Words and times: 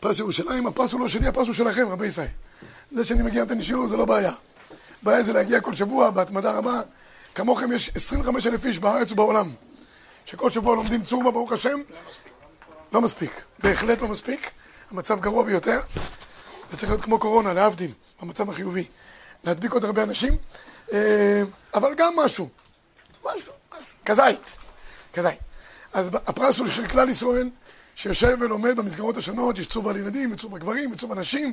פרס 0.00 0.18
ירושלים, 0.18 0.66
הפרס 0.66 0.92
הוא 0.92 1.00
לא 1.00 1.08
שלי, 1.08 1.26
הפרס 1.26 1.46
הוא 1.46 1.54
שלכם, 1.54 1.88
רבי 1.88 2.06
ישראל. 2.06 2.28
זה 2.90 3.04
שאני 3.04 3.22
מגיע 3.22 3.42
לתת 3.42 3.54
שיעור 3.62 3.86
זה 3.86 3.96
לא 3.96 4.04
בעיה. 4.04 4.32
בעיה 5.02 5.22
זה 5.22 5.32
להגיע 5.32 5.60
כל 5.60 5.74
שבוע 5.74 6.10
בהתמדה 6.10 6.52
רבה. 6.52 6.80
כמוכם 7.34 7.72
יש 7.72 7.90
25 7.94 8.46
אלף 8.46 8.66
איש 8.66 8.78
בארץ 8.78 9.12
ובעולם, 9.12 9.50
שכל 10.26 10.50
שבוע 10.50 10.76
לומדים 10.76 11.02
צורבה, 11.02 11.30
ברוך 11.30 11.52
השם. 11.52 11.80
לא 12.92 13.00
מספיק, 13.00 13.44
בהחלט 13.62 14.00
לא 14.00 14.08
מספיק. 14.08 14.50
המצב 14.90 15.20
גרוע 15.20 15.44
ביותר. 15.44 15.80
זה 16.70 16.76
צריך 16.76 16.90
להיות 16.90 17.02
כמו 17.04 17.18
קורונה, 17.18 17.52
להבדיל, 17.52 17.90
במצב 18.22 18.50
החיובי. 18.50 18.84
להדביק 19.44 19.72
עוד 19.72 19.84
הרבה 19.84 20.02
אנשים, 20.02 20.36
אה, 20.92 21.42
אבל 21.74 21.94
גם 21.94 22.12
משהו. 22.16 22.48
משהו, 23.24 23.52
משהו. 23.72 23.84
כזית. 24.04 24.56
כזית. 25.14 25.38
אז 25.92 26.10
הפרס 26.26 26.58
הוא 26.58 26.66
של 26.66 26.88
כלל 26.88 27.08
ישראל, 27.08 27.50
שיושב 27.94 28.36
ולומד 28.40 28.76
במסגרות 28.76 29.16
השונות, 29.16 29.58
יש 29.58 29.66
צורבא 29.66 29.92
לילדים, 29.92 30.32
וצורבא 30.32 30.56
לגברים, 30.56 30.92
וצורבא 30.92 31.14
נשים, 31.14 31.52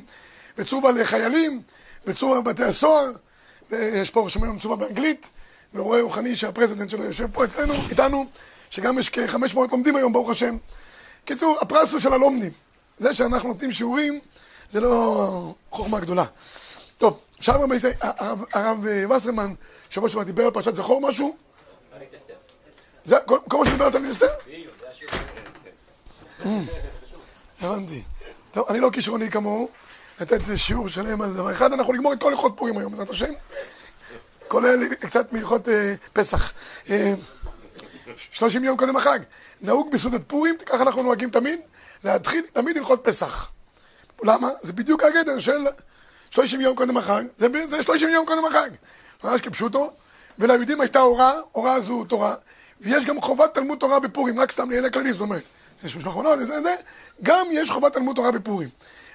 וצורבא 0.58 0.92
לחיילים, 0.92 1.62
וצורבא 2.04 2.40
בבתי 2.40 2.64
הסוהר, 2.64 3.12
ויש 3.70 4.10
פה 4.10 4.26
שומעים 4.28 4.58
צורבא 4.58 4.76
באנגלית, 4.76 5.30
ורואה 5.74 6.02
רוחני 6.02 6.36
שה 6.36 6.49
president 6.49 6.90
שלו 6.90 7.04
יושב 7.04 7.26
פה 7.32 7.44
אצלנו, 7.44 7.74
איתנו, 7.90 8.26
שגם 8.70 8.98
יש 8.98 9.08
כ-500 9.08 9.56
לומדים 9.70 9.96
היום, 9.96 10.12
ברוך 10.12 10.30
השם. 10.30 10.56
קיצור, 11.24 11.58
הפרס 11.60 11.92
הוא 11.92 12.00
של 12.00 12.12
הלומדים. 12.12 12.50
זה 12.98 13.14
שאנחנו 13.14 13.48
נותנים 13.48 13.72
שיעורים, 13.72 14.20
זה 14.70 14.80
לא 14.80 15.54
חוכמה 15.70 16.00
גדולה. 16.00 16.24
טוב, 16.98 17.20
עכשיו 17.38 17.60
הרב 18.52 18.86
וסרמן, 19.10 19.54
שבוע 19.90 20.08
שעבר 20.08 20.22
דיבר 20.22 20.44
על 20.44 20.50
פרשת 20.50 20.74
זכור 20.74 21.00
משהו? 21.08 21.36
זה 23.04 23.16
כל 23.26 23.58
מה 23.58 23.66
שדיבר 23.66 23.84
על 23.84 23.92
תלמיד 23.92 24.10
אסתר? 24.10 24.26
הבנתי. 27.60 28.02
טוב, 28.52 28.66
אני 28.68 28.80
לא 28.80 28.90
כישרוני 28.92 29.30
כמוהו, 29.30 29.68
לתת 30.20 30.40
שיעור 30.56 30.88
שלם 30.88 31.22
על 31.22 31.32
דבר 31.34 31.52
אחד, 31.52 31.72
אנחנו 31.72 31.92
נגמור 31.92 32.12
את 32.12 32.20
כל 32.20 32.30
הלכות 32.30 32.56
פורים 32.56 32.78
היום, 32.78 32.90
בעזרת 32.90 33.10
השם. 33.10 33.32
כולל 34.48 34.94
קצת 34.94 35.32
מהלכות 35.32 35.68
אה, 35.68 35.94
פסח. 36.12 36.52
אה, 36.90 37.14
שלושים 38.16 38.64
יום 38.64 38.76
קודם 38.76 38.96
החג. 38.96 39.18
נהוג 39.60 39.92
בסעודת 39.92 40.20
פורים, 40.26 40.56
ככה 40.66 40.82
אנחנו 40.82 41.02
נוהגים 41.02 41.30
תמיד, 41.30 41.60
להתחיל 42.04 42.44
תמיד 42.52 42.76
הלכות 42.76 43.00
פסח. 43.04 43.50
למה? 44.22 44.48
זה 44.62 44.72
בדיוק 44.72 45.02
הגדר 45.02 45.38
של 45.38 45.66
שלושים 46.30 46.60
יום 46.60 46.76
קודם 46.76 46.96
החג, 46.96 47.22
זה 47.36 47.82
שלושים 47.82 48.08
יום 48.08 48.26
קודם 48.26 48.44
החג. 48.44 48.70
ממש 49.24 49.40
כפשוטו, 49.40 49.92
וליהודים 50.38 50.80
הייתה 50.80 50.98
הוראה, 50.98 51.32
הוראה 51.52 51.80
זו 51.80 52.04
תורה, 52.04 52.34
ויש 52.80 53.04
גם 53.04 53.20
חובת 53.20 53.54
תלמוד 53.54 53.78
תורה 53.78 54.00
בפורים, 54.00 54.40
רק 54.40 54.50
סתם 54.50 54.70
לידע 54.70 54.90
כללי, 54.90 55.12
זאת 55.12 55.20
אומרת, 55.20 55.42
יש 55.84 55.96
משלחונות, 55.96 56.38
זה, 56.38 56.62
זה, 56.62 56.74
גם 57.22 57.46
יש 57.52 57.70
חובת 57.70 57.92
תלמוד 57.92 58.16
תורה 58.16 58.32
בפורים. 58.32 58.68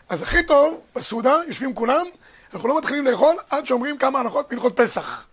אז 0.09 0.21
הכי 0.21 0.43
טוב, 0.43 0.81
בסעודה, 0.95 1.37
יושבים 1.47 1.75
כולם, 1.75 2.05
אנחנו 2.53 2.69
לא 2.69 2.77
מתחילים 2.77 3.05
לאכול 3.05 3.35
עד 3.49 3.65
שאומרים 3.65 3.97
כמה 3.97 4.19
הנחות 4.19 4.51
מהלכות 4.51 4.75
פסח. 4.75 5.25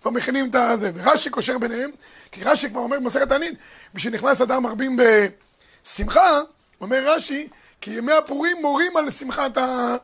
כבר 0.00 0.10
מכינים 0.10 0.50
את 0.50 0.54
הזה, 0.54 0.90
ורש"י 0.94 1.30
קושר 1.30 1.58
ביניהם, 1.58 1.90
כי 2.32 2.44
רש"י 2.44 2.70
כבר 2.70 2.80
אומר 2.80 3.00
במסכת 3.00 3.28
תענית, 3.28 3.54
משנכנס 3.94 4.40
אדם 4.40 4.62
מרבים 4.62 4.96
בשמחה, 5.84 6.40
אומר 6.80 7.02
רש"י, 7.06 7.48
כי 7.80 7.90
ימי 7.90 8.12
הפורים 8.12 8.56
מורים 8.60 8.96
על 8.96 9.10
שמחת, 9.10 9.58
ה... 9.58 9.96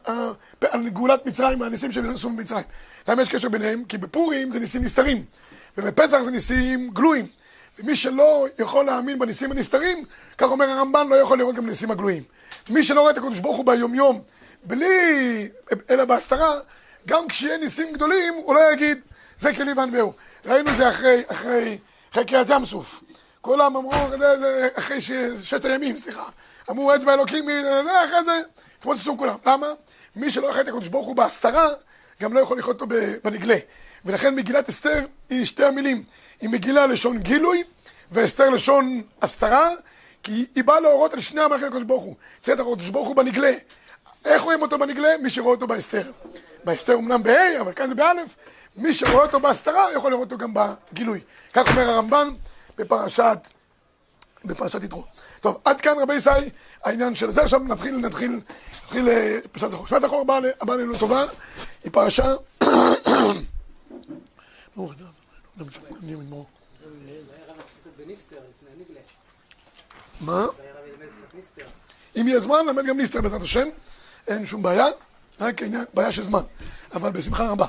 על 0.70 0.88
גאולת 0.88 1.26
מצרים 1.26 1.60
והניסים 1.60 1.92
שנעשו 1.92 2.30
במצרים. 2.30 2.64
למה 3.08 3.22
יש 3.22 3.28
קשר 3.28 3.48
ביניהם? 3.48 3.84
כי 3.84 3.98
בפורים 3.98 4.52
זה 4.52 4.60
ניסים 4.60 4.84
נסתרים, 4.84 5.24
ובפסח 5.78 6.20
זה 6.22 6.30
ניסים 6.30 6.90
גלויים. 6.90 7.26
ומי 7.78 7.96
שלא 7.96 8.46
יכול 8.58 8.84
להאמין 8.84 9.18
בניסים 9.18 9.52
הנסתרים, 9.52 10.04
כך 10.38 10.50
אומר 10.50 10.70
הרמב"ן, 10.70 11.06
לא 11.10 11.14
יכול 11.14 11.38
לראות 11.38 11.54
גם 11.54 11.66
ניסים 11.66 11.90
הגלויים. 11.90 12.22
מי 12.68 12.82
שלא 12.82 13.00
רואה 13.00 13.12
את 13.12 13.18
הקדוש 13.18 13.40
ברוך 13.40 13.56
הוא 13.56 13.66
ביומיום, 13.66 14.22
בלי, 14.64 15.48
אלא 15.90 16.04
בהסתרה, 16.04 16.52
גם 17.06 17.28
כשיהיה 17.28 17.58
ניסים 17.58 17.92
גדולים, 17.92 18.34
הוא 18.34 18.54
לא 18.54 18.72
יגיד, 18.72 18.98
זה 19.38 19.54
כלי 19.54 19.72
והנבאו. 19.72 20.12
ראינו 20.44 20.70
את 20.70 20.76
זה 20.76 20.88
אחרי, 20.88 21.22
אחרי, 21.26 21.78
אחרי 22.12 22.24
קריאת 22.24 22.46
ים 22.50 22.66
סוף. 22.66 23.02
כולם 23.40 23.76
אמרו, 23.76 23.92
אחרי 24.74 25.00
ששת 25.00 25.64
הימים, 25.64 25.98
סליחה. 25.98 26.24
אמרו 26.70 26.94
אצבע 26.94 27.14
אלוקים, 27.14 27.44
אחרי 28.04 28.24
זה, 28.24 28.40
התמוצצו 28.78 29.18
כולם. 29.18 29.36
למה? 29.46 29.66
מי 30.16 30.30
שלא 30.30 30.46
יכול 30.46 30.60
את 30.60 30.68
הקדוש 30.68 30.88
ברוך 30.88 31.06
הוא 31.06 31.16
בהסתרה, 31.16 31.68
גם 32.22 32.32
לא 32.32 32.40
יכול 32.40 32.58
לחיות 32.58 32.80
אותו 32.80 32.96
בנגלה. 33.24 33.56
ולכן 34.04 34.34
מגילת 34.34 34.68
אסתר 34.68 35.06
היא 35.30 35.44
שתי 35.44 35.64
המילים. 35.64 36.04
היא 36.40 36.50
מגילה 36.50 36.86
לשון 36.86 37.18
גילוי, 37.18 37.62
ואסתר 38.10 38.50
לשון 38.50 39.02
הסתרה, 39.22 39.68
כי 40.22 40.46
היא 40.54 40.64
באה 40.64 40.80
להורות 40.80 41.14
על 41.14 41.20
שני 41.20 41.40
המלכים 41.40 41.66
הקדוש 41.66 41.82
ברוך 41.82 42.04
הוא. 42.04 42.14
צריך 42.40 42.60
את 42.60 42.66
הקדוש 42.66 42.90
ברוך 42.90 43.08
הוא 43.08 43.16
בנגלה. 43.16 43.52
איך 44.24 44.42
רואים 44.42 44.62
אותו 44.62 44.78
בנגלה? 44.78 45.08
מי 45.22 45.30
שרואה 45.30 45.54
אותו 45.54 45.66
באסתר. 45.66 46.12
באסתר 46.64 46.94
אמנם 46.94 47.22
בה', 47.22 47.60
אבל 47.60 47.72
כאן 47.72 47.88
זה 47.88 47.94
באלף. 47.94 48.36
מי 48.76 48.92
שרואה 48.92 49.22
אותו 49.22 49.40
בהסתרה, 49.40 49.92
יכול 49.96 50.10
לראות 50.10 50.32
אותו 50.32 50.44
גם 50.44 50.54
בגילוי. 50.54 51.20
כך 51.52 51.70
אומר 51.70 51.90
הרמב"ן 51.90 52.28
בפרשת, 52.76 53.38
בפרשת 54.44 54.82
יתרו. 54.82 55.04
טוב, 55.40 55.58
עד 55.64 55.80
כאן 55.80 55.92
רבי 56.02 56.14
ישי, 56.14 56.30
העניין 56.84 57.14
של 57.14 57.30
זה. 57.30 57.42
עכשיו 57.42 57.60
נתחיל, 57.60 57.96
נתחיל, 57.96 58.40
נתחיל 58.84 59.08
אה, 59.08 59.38
פרשת 59.52 59.70
זכור. 59.70 59.86
פרשת 59.86 60.02
זכור 60.02 60.20
הבאה 60.60 60.76
לנו 60.76 60.98
טובה, 60.98 61.24
היא 61.84 61.92
פרשה... 61.92 62.24
מה? 70.20 70.46
אם 72.16 72.28
יהיה 72.28 72.40
זמן, 72.40 72.56
נלמד 72.66 72.86
גם 72.86 72.96
ניסטר 72.96 73.20
בעזרת 73.20 73.42
השם, 73.42 73.68
אין 74.28 74.46
שום 74.46 74.62
בעיה, 74.62 74.86
רק 75.40 75.62
עניין, 75.62 75.84
בעיה 75.94 76.12
של 76.12 76.22
זמן, 76.22 76.42
אבל 76.94 77.10
בשמחה 77.10 77.48
רבה. 77.48 77.66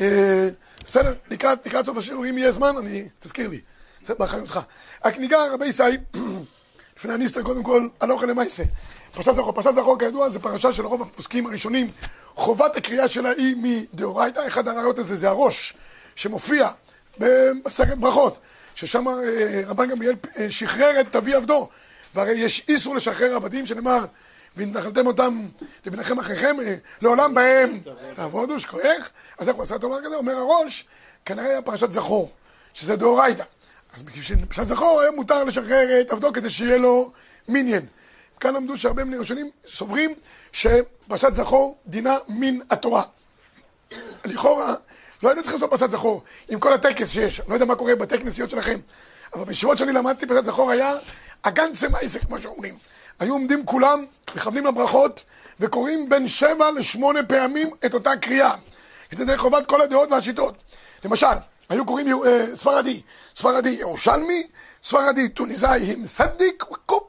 אה, 0.00 0.48
בסדר, 0.86 1.14
לקראת 1.30 1.86
סוף 1.86 1.96
השיעור, 1.96 2.26
אם 2.30 2.38
יהיה 2.38 2.52
זמן, 2.52 2.76
אני, 2.76 3.08
תזכיר 3.20 3.48
לי, 3.48 3.60
זה 4.02 4.14
באחריותך. 4.14 4.60
רק 5.04 5.18
ניגע 5.18 5.38
רבי 5.52 5.66
ישי, 5.66 5.82
לפני 6.96 7.12
הניסטר, 7.12 7.42
קודם 7.42 7.62
כל, 7.62 7.88
הלוכה 8.00 8.26
למעשה. 8.26 8.62
פרשת 9.12 9.34
זכור, 9.34 9.52
פרשת 9.52 9.74
זכור 9.74 9.98
כידוע 9.98 10.30
זה 10.30 10.38
פרשה 10.38 10.72
של 10.72 10.86
רוב 10.86 11.02
הפוסקים 11.02 11.46
הראשונים, 11.46 11.90
חובת 12.34 12.76
הקריאה 12.76 13.08
שלה 13.08 13.30
היא 13.30 13.56
מדאורייתא, 13.58 14.40
אחד 14.46 14.68
הראיות 14.68 14.98
הזה 14.98 15.16
זה 15.16 15.28
הראש, 15.28 15.74
שמופיע 16.16 16.68
במסכת 17.18 17.98
ברכות, 17.98 18.38
ששם 18.74 19.08
אה, 19.08 19.62
רבן 19.66 19.88
גמליאל 19.88 20.14
אה, 20.38 20.50
שחרר 20.50 21.00
את 21.00 21.16
אבי 21.16 21.34
עבדו, 21.34 21.68
והרי 22.14 22.32
יש 22.32 22.64
איסור 22.68 22.96
לשחרר 22.96 23.36
עבדים 23.36 23.66
שנאמר 23.66 24.04
ונחלתם 24.56 25.06
אותם 25.06 25.46
לבניכם 25.86 26.18
אחריכם, 26.18 26.56
אה, 26.60 26.74
לעולם 27.02 27.34
בהם 27.34 27.80
תעבודו 28.14 28.60
שכוח, 28.60 29.10
אז 29.38 29.48
איך 29.48 29.56
הוא 29.56 29.62
עשה 29.62 29.76
את 29.76 29.80
דבר 29.80 30.04
כזה? 30.04 30.16
אומר 30.16 30.36
הראש, 30.36 30.84
כנראה 31.24 31.48
היה 31.48 31.62
פרשת 31.62 31.92
זכור, 31.92 32.32
שזה 32.74 32.96
דאורייתא. 32.96 33.44
אז 33.94 34.02
בפרשת 34.02 34.68
זכור 34.68 35.00
היה 35.00 35.10
מותר 35.10 35.44
לשחרר 35.44 36.00
את 36.00 36.10
עבדו 36.10 36.32
כדי 36.32 36.50
שיהיה 36.50 36.76
לו 36.76 37.12
מיניאן. 37.48 37.82
כאן 38.40 38.54
למדו 38.54 38.78
שהרבה 38.78 39.04
מן 39.04 39.14
הראשונים 39.14 39.50
סוברים 39.66 40.14
שפרשת 40.52 41.34
זכור 41.34 41.78
דינה 41.86 42.16
מן 42.28 42.58
התורה. 42.70 43.02
לכאורה 44.24 44.74
לא 45.26 45.30
היינו 45.30 45.42
צריכים 45.42 45.60
לעשות 45.60 45.70
פרשת 45.70 45.90
זכור, 45.90 46.22
עם 46.48 46.60
כל 46.60 46.72
הטקס 46.72 47.10
שיש. 47.10 47.40
אני 47.40 47.48
לא 47.48 47.54
יודע 47.54 47.64
מה 47.64 47.74
קורה 47.74 47.94
בתי 47.94 48.18
כנסיות 48.18 48.50
שלכם, 48.50 48.78
אבל 49.34 49.44
בישיבות 49.44 49.78
שאני 49.78 49.92
למדתי, 49.92 50.26
פרשת 50.26 50.44
זכור 50.44 50.70
היה 50.70 50.92
הגנצם 51.44 51.94
עסק, 52.00 52.24
כמו 52.24 52.38
שאומרים. 52.42 52.78
היו 53.18 53.32
עומדים 53.32 53.66
כולם, 53.66 54.04
מכוונים 54.34 54.66
לברכות, 54.66 55.24
וקוראים 55.60 56.08
בין 56.08 56.28
שבע 56.28 56.70
לשמונה 56.70 57.22
פעמים 57.22 57.70
את 57.86 57.94
אותה 57.94 58.16
קריאה. 58.16 58.54
את 59.12 59.18
זה 59.18 59.24
דרך 59.24 59.40
חובת 59.40 59.66
כל 59.66 59.80
הדעות 59.80 60.12
והשיטות. 60.12 60.62
למשל, 61.04 61.36
היו 61.68 61.86
קוראים 61.86 62.24
אה, 62.24 62.46
ספרדי, 62.54 63.02
ספרדי 63.36 63.68
ירושלמי, 63.68 64.46
ספרדי 64.84 65.28
טוניסאי 65.28 65.92
עם 65.92 66.06
סדיק 66.06 66.70
וקופ, 66.72 67.02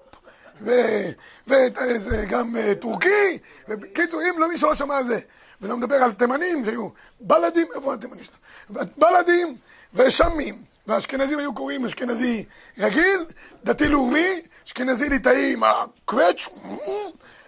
וגם 1.48 2.56
אה, 2.58 2.76
טורקי, 2.76 3.38
ובקיצור, 3.70 4.22
אם 4.22 4.40
לא 4.40 4.48
מי 4.48 4.58
שלא 4.58 4.76
שמע 4.76 5.04
זה. 5.04 5.20
ולא 5.62 5.78
מדבר 5.78 5.96
על 5.96 6.12
תימנים 6.12 6.66
שהיו 6.66 6.90
בלדים, 7.20 7.68
איפה 7.76 7.94
התימנים 7.94 8.24
שלנו? 8.24 8.86
בלדים 8.98 9.56
ושמים. 9.94 10.68
והאשכנזים 10.88 11.40
היו 11.40 11.54
קוראים 11.54 11.86
אשכנזי 11.86 12.46
רגיל, 12.78 13.26
דתי-לאומי, 13.64 14.42
אשכנזי 14.68 15.10
ליטאי 15.10 15.54
עם 15.54 15.64
הקווץ', 15.64 16.48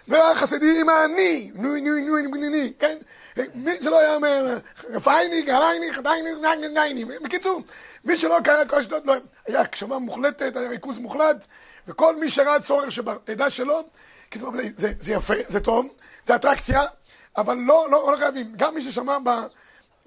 והחסידי 0.08 0.80
עם 0.80 0.88
האני, 0.88 1.50
נוי 1.54 1.80
נוי 1.80 2.00
נוי 2.00 2.22
נוי 2.22 2.48
נוי, 2.48 2.72
כן? 2.78 2.96
מי 3.54 3.72
שלא 3.82 3.98
היה 3.98 4.14
אומר, 4.14 4.58
רפאייני, 4.90 5.42
גלייני, 5.42 5.92
חדייני, 5.92 6.30
נגנייני. 6.58 7.04
בקיצור, 7.04 7.62
מי 8.04 8.18
שלא 8.18 8.36
קרא 8.44 8.62
את 8.62 8.70
כל 8.70 8.76
השיטות, 8.76 9.06
לא, 9.06 9.14
היה 9.46 9.60
הקשבה 9.60 9.98
מוחלטת, 9.98 10.56
היה 10.56 10.68
ריכוז 10.68 10.98
מוחלט, 10.98 11.46
וכל 11.88 12.16
מי 12.16 12.30
שראה 12.30 12.60
צורך 12.60 12.92
שבעדה 12.92 13.50
שלו, 13.50 13.80
זה 14.76 15.12
יפה, 15.12 15.34
זה 15.48 15.60
טוב, 15.60 15.88
זה 16.26 16.34
אטרקציה, 16.34 16.82
אבל 17.36 17.54
לא, 17.54 17.86
לא, 17.90 18.12
לא 18.12 18.16
חייבים. 18.16 18.52
גם 18.56 18.74
מי 18.74 18.82
ששמע 18.82 19.18
ב, 19.24 19.30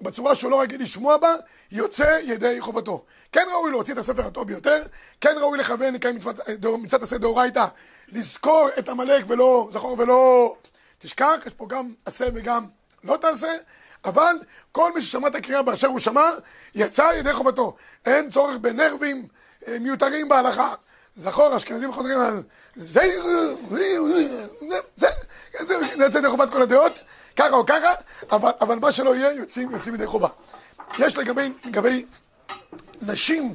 בצורה 0.00 0.36
שהוא 0.36 0.50
לא 0.50 0.60
רגיל 0.60 0.82
לשמוע 0.82 1.16
בה, 1.16 1.34
יוצא 1.72 2.18
ידי 2.22 2.60
חובתו. 2.60 3.04
כן 3.32 3.44
ראוי 3.52 3.70
להוציא 3.70 3.94
את 3.94 3.98
הספר 3.98 4.26
הטוב 4.26 4.46
ביותר, 4.46 4.82
כן 5.20 5.34
ראוי 5.40 5.58
לכוון 5.58 5.94
לקיים 5.94 6.16
מצוות, 6.16 6.40
מצוות 6.78 7.02
עשה 7.02 7.18
דאורייתא, 7.18 7.66
לזכור 8.08 8.68
את 8.78 8.88
עמלק 8.88 9.24
ולא 9.28 9.68
זכור 9.72 9.96
ולא 9.98 10.54
תשכח, 10.98 11.34
יש 11.46 11.52
פה 11.52 11.66
גם 11.68 11.92
עשה 12.04 12.26
וגם 12.34 12.66
לא 13.04 13.16
תעשה, 13.16 13.52
אבל 14.04 14.36
כל 14.72 14.92
מי 14.94 15.02
ששמע 15.02 15.28
את 15.28 15.34
הקריאה 15.34 15.62
באשר 15.62 15.88
הוא 15.88 15.98
שמע, 15.98 16.30
יצא 16.74 17.10
ידי 17.18 17.32
חובתו. 17.32 17.76
אין 18.06 18.30
צורך 18.30 18.56
בנרבים 18.56 19.26
אה, 19.68 19.78
מיותרים 19.78 20.28
בהלכה. 20.28 20.74
זכור, 21.16 21.56
אשכנזים 21.56 21.92
חוזרים 21.92 22.20
על 22.20 22.42
זה, 22.76 23.00
זה, 25.60 25.74
זה 26.12 26.18
ידי 26.18 26.28
חובת 26.30 26.50
כל 26.50 26.62
הדעות, 26.62 27.02
ככה 27.36 27.56
או 27.56 27.66
ככה, 27.66 27.92
אבל, 28.32 28.50
אבל 28.60 28.78
מה 28.78 28.92
שלא 28.92 29.16
יהיה, 29.16 29.32
יוצאים, 29.32 29.70
יוצאים 29.70 29.94
ידי 29.94 30.06
חובה. 30.06 30.28
יש 30.98 31.16
לגבי, 31.16 31.52
לגבי 31.64 32.06
נשים 33.02 33.54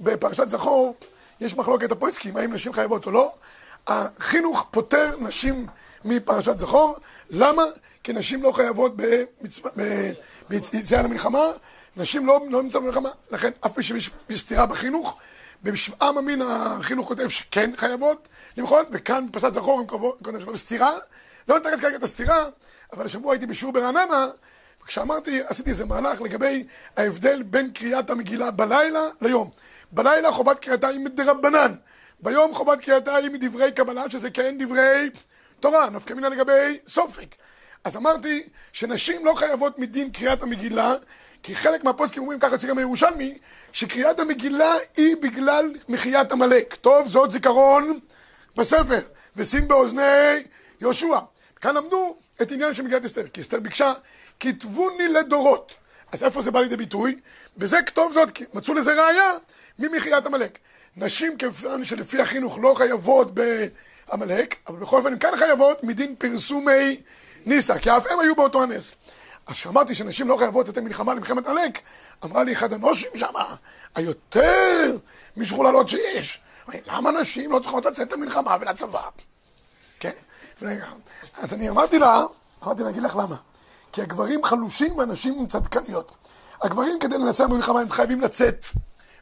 בפרשת 0.00 0.48
זכור, 0.48 0.94
יש 1.40 1.56
מחלוקת 1.56 1.92
הפויסקים, 1.92 2.36
האם 2.36 2.52
נשים 2.54 2.72
חייבות 2.72 3.06
או 3.06 3.10
לא. 3.10 3.34
החינוך 3.86 4.66
פוטר 4.70 5.14
נשים 5.18 5.66
מפרשת 6.04 6.58
זכור, 6.58 6.96
למה? 7.30 7.62
כי 8.02 8.12
נשים 8.12 8.42
לא 8.42 8.52
חייבות 8.52 8.92
ביציאה 10.48 11.02
למלחמה, 11.02 11.44
נשים 11.96 12.26
לא, 12.26 12.40
לא 12.50 12.62
נמצאות 12.62 12.82
במלחמה, 12.84 13.08
לכן 13.30 13.50
אף 13.66 13.72
פעם 13.72 13.82
שיש 13.82 14.10
סתירה 14.32 14.66
בחינוך. 14.66 15.18
בשבעה 15.62 16.12
ממין 16.12 16.42
החינוך 16.42 17.08
כותב 17.08 17.28
שכן 17.28 17.70
חייבות 17.76 18.28
למחות, 18.56 18.86
וכאן 18.92 19.26
בפרשת 19.28 19.52
זכור 19.52 19.80
הם 19.80 19.86
כותבים 19.86 20.40
שלא 20.40 20.52
בסתירה. 20.52 20.90
לא 21.48 21.58
נתרץ 21.58 21.80
כרגע 21.80 21.96
את 21.96 22.02
הסתירה, 22.02 22.44
אבל 22.92 23.06
השבוע 23.06 23.32
הייתי 23.32 23.46
בשיעור 23.46 23.72
ברעננה, 23.72 24.26
וכשאמרתי, 24.82 25.40
עשיתי 25.46 25.70
איזה 25.70 25.84
מהלך 25.84 26.20
לגבי 26.20 26.64
ההבדל 26.96 27.42
בין 27.42 27.70
קריאת 27.70 28.10
המגילה 28.10 28.50
בלילה 28.50 29.00
ליום. 29.20 29.50
בלילה 29.92 30.32
חובת 30.32 30.58
קריאתה 30.58 30.88
היא 30.88 31.00
מדרבנן, 31.00 31.74
ביום 32.20 32.54
חובת 32.54 32.80
קריאתה 32.80 33.16
היא 33.16 33.30
מדברי 33.30 33.72
קבלה, 33.72 34.10
שזה 34.10 34.30
כן 34.30 34.56
דברי 34.58 35.10
תורה, 35.60 35.90
נפקא 35.90 36.14
מינה 36.14 36.28
לגבי 36.28 36.78
סופק. 36.88 37.34
אז 37.84 37.96
אמרתי 37.96 38.48
שנשים 38.72 39.24
לא 39.24 39.34
חייבות 39.34 39.78
מדין 39.78 40.10
קריאת 40.10 40.42
המגילה, 40.42 40.94
כי 41.42 41.54
חלק 41.54 41.84
מהפוסקים 41.84 42.22
אומרים, 42.22 42.40
ככה 42.40 42.54
אצלי 42.54 42.68
גם 42.68 42.78
הירושלמי, 42.78 43.38
שקריאת 43.72 44.20
המגילה 44.20 44.74
היא 44.96 45.16
בגלל 45.16 45.70
מחיית 45.88 46.32
עמלק. 46.32 46.74
טוב, 46.74 47.08
זאת 47.08 47.32
זיכרון 47.32 47.98
בספר, 48.56 49.00
ושים 49.36 49.68
באוזני 49.68 50.42
יהושע. 50.80 51.18
כאן 51.60 51.74
למדו 51.74 52.16
את 52.42 52.52
עניין 52.52 52.74
של 52.74 52.82
מגילת 52.82 53.04
אסתר, 53.04 53.28
כי 53.32 53.40
אסתר 53.40 53.60
ביקשה, 53.60 53.92
כתבוני 54.40 55.08
לדורות. 55.08 55.72
אז 56.12 56.22
איפה 56.22 56.42
זה 56.42 56.50
בא 56.50 56.60
לידי 56.60 56.76
ביטוי? 56.76 57.20
בזה 57.56 57.82
כתוב 57.82 58.12
זאת, 58.12 58.30
כי 58.30 58.44
מצאו 58.54 58.74
לזה 58.74 58.92
ראייה 58.92 59.30
ממחיית 59.78 60.26
עמלק. 60.26 60.58
נשים 60.96 61.36
כיוון 61.36 61.84
שלפי 61.84 62.20
החינוך 62.20 62.58
לא 62.62 62.74
חייבות 62.76 63.34
בעמלק, 63.34 64.54
אבל 64.66 64.78
בכל 64.78 64.96
אופן 64.96 65.12
הן 65.12 65.18
כן 65.18 65.36
חייבות 65.36 65.84
מדין 65.84 66.14
פרסומי 66.18 67.00
ניסה, 67.46 67.78
כי 67.78 67.90
אף 67.90 68.06
הם 68.10 68.20
היו 68.20 68.36
באותו 68.36 68.62
הנס. 68.62 68.94
אז 69.48 69.54
כשאמרתי 69.54 69.94
שנשים 69.94 70.28
לא 70.28 70.36
חייבות 70.36 70.68
לתת 70.68 70.78
מלחמה 70.78 71.14
למלחמת 71.14 71.46
עמלק, 71.46 71.80
אמרה 72.24 72.44
לי 72.44 72.52
אחד 72.52 72.72
הנושים 72.72 73.10
שמה, 73.14 73.56
היותר 73.94 74.96
משכוללות 75.36 75.88
שיש. 75.88 76.40
למה 76.86 77.10
נשים 77.10 77.52
לא 77.52 77.58
צריכות 77.58 77.84
לצאת 77.84 78.12
למלחמה 78.12 78.56
ולצבא? 78.60 79.00
כן, 80.00 80.12
אז 81.34 81.52
אני 81.54 81.68
אמרתי 81.68 81.98
לה, 81.98 82.22
אמרתי 82.64 82.82
לה, 82.82 82.90
אגיד 82.90 83.02
לך 83.02 83.16
למה. 83.16 83.36
כי 83.92 84.02
הגברים 84.02 84.44
חלושים 84.44 84.98
והנשים 84.98 85.46
צדקניות. 85.46 86.16
הגברים 86.62 86.98
כדי 86.98 87.18
לנצח 87.18 87.44
במלחמה 87.44 87.80
הם 87.80 87.90
חייבים 87.90 88.20
לצאת 88.20 88.66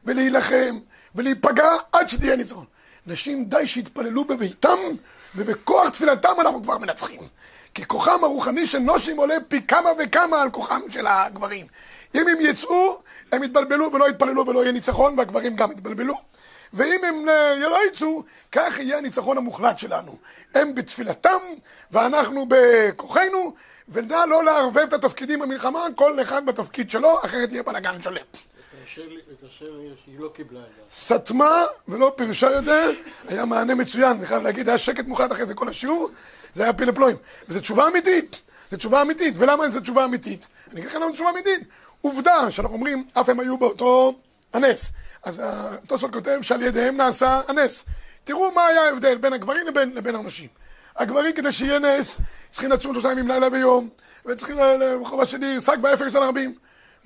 ולהילחם 0.05 0.79
ולהיפגע 1.15 1.69
עד 1.93 2.09
שתהיה 2.09 2.37
ניצחון. 2.37 2.65
נשים 3.07 3.45
די 3.45 3.67
שיתפללו 3.67 4.25
בביתם 4.25 4.79
ובכוח 5.35 5.89
תפילתם 5.89 6.33
אנחנו 6.41 6.63
כבר 6.63 6.79
מנצחים. 6.79 7.21
כי 7.77 7.87
כוחם 7.87 8.25
הרוחני 8.25 8.67
של 8.67 8.79
נושים 8.79 9.17
עולה 9.17 9.35
פי 9.49 9.63
כמה 9.67 9.91
וכמה 9.99 10.43
על 10.43 10.51
כוחם 10.51 10.81
של 10.89 11.07
הגברים. 11.07 11.67
אם 12.15 12.29
הם 12.29 12.37
יצאו, 12.41 12.99
הם 13.33 13.43
יתבלבלו 13.43 13.93
ולא 13.93 14.09
יתפללו 14.09 14.47
ולא 14.47 14.63
יהיה 14.63 14.73
ניצחון, 14.73 15.19
והגברים 15.19 15.57
גם 15.57 15.73
יתבלבלו. 15.73 16.15
ואם 16.73 17.05
הם 17.05 17.29
אה, 17.29 17.69
לא 17.69 17.79
יצאו, 17.89 18.23
כך 18.53 18.79
יהיה 18.79 18.99
הניצחון 18.99 19.39
המוחלט 19.39 19.79
שלנו. 19.79 20.17
הם 20.55 20.75
בתפילתם, 20.75 21.39
ואנחנו 21.91 22.47
בכוחנו, 22.49 23.53
ונא 23.89 24.25
לא 24.29 24.45
לערבב 24.45 24.79
את 24.79 24.93
התפקידים 24.93 25.39
במלחמה, 25.39 25.81
כל 25.95 26.23
אחד 26.23 26.47
בתפקיד 26.47 26.91
שלו, 26.91 27.19
אחרת 27.25 27.53
יהיה 27.53 27.63
בלאגן 27.63 28.03
שלם. 28.03 28.25
את 29.33 29.43
השם 29.43 29.65
היא 30.07 30.19
לא 30.19 30.33
את. 30.35 30.65
סתמה 30.91 31.65
ולא 31.89 32.13
פירשה 32.17 32.51
יותר, 32.51 32.91
היה 33.29 33.45
מענה 33.45 33.75
מצוין, 33.75 34.17
אני 34.17 34.27
חייב 34.27 34.43
להגיד, 34.43 34.69
היה 34.69 34.79
שקט 34.79 35.07
מוחלט 35.07 35.33
אחרי 35.33 35.47
זה 35.47 35.55
כל 35.55 35.69
השיעור, 35.69 36.11
זה 36.55 36.63
היה 36.63 36.73
פיל 36.73 36.89
לפלואים. 36.89 37.17
וזו 37.49 37.61
תשובה 37.61 37.89
אמיתית, 37.89 38.43
זו 38.71 38.77
תשובה 38.77 39.03
אמיתית. 39.03 39.35
ולמה 39.39 39.71
זו 39.71 39.81
תשובה 39.81 40.05
אמיתית? 40.05 40.49
אני 40.71 40.81
אגיד 40.81 40.91
לך 40.91 40.95
למה 40.95 41.07
זו 41.07 41.13
תשובה 41.13 41.31
אמיתית. 41.31 41.61
עובדה 42.01 42.51
שאנחנו 42.51 42.75
אומרים, 42.77 43.05
אף 43.21 43.29
הם 43.29 43.41
היו 43.41 43.59
באותו 43.59 44.15
הנס. 44.53 44.91
אז 45.23 45.43
התוספות 45.45 46.13
כותב 46.13 46.39
שעל 46.43 46.63
ידיהם 46.63 46.97
נעשה 46.97 47.41
הנס. 47.49 47.85
תראו 48.25 48.53
מה 48.53 48.67
היה 48.67 48.83
ההבדל 48.83 49.19
בין 49.19 49.33
הגברים 49.33 49.67
לבין, 49.67 49.95
לבין 49.95 50.15
הנשים. 50.15 50.49
הגברים 50.97 51.35
כדי 51.35 51.53
שיהיה 51.53 51.79
נס 51.79 52.17
צריכים 52.51 52.71
לצום 52.71 52.93
שלושה 52.93 53.13
ימים 53.13 53.29
לילה 53.29 53.49
ויום 53.53 53.89
וצריכים 54.27 54.57
לחובה 55.01 55.27
שלי 55.27 55.61
שק 55.61 55.77
ואפר 55.83 56.11
של 56.11 56.23
הרבים. 56.23 56.55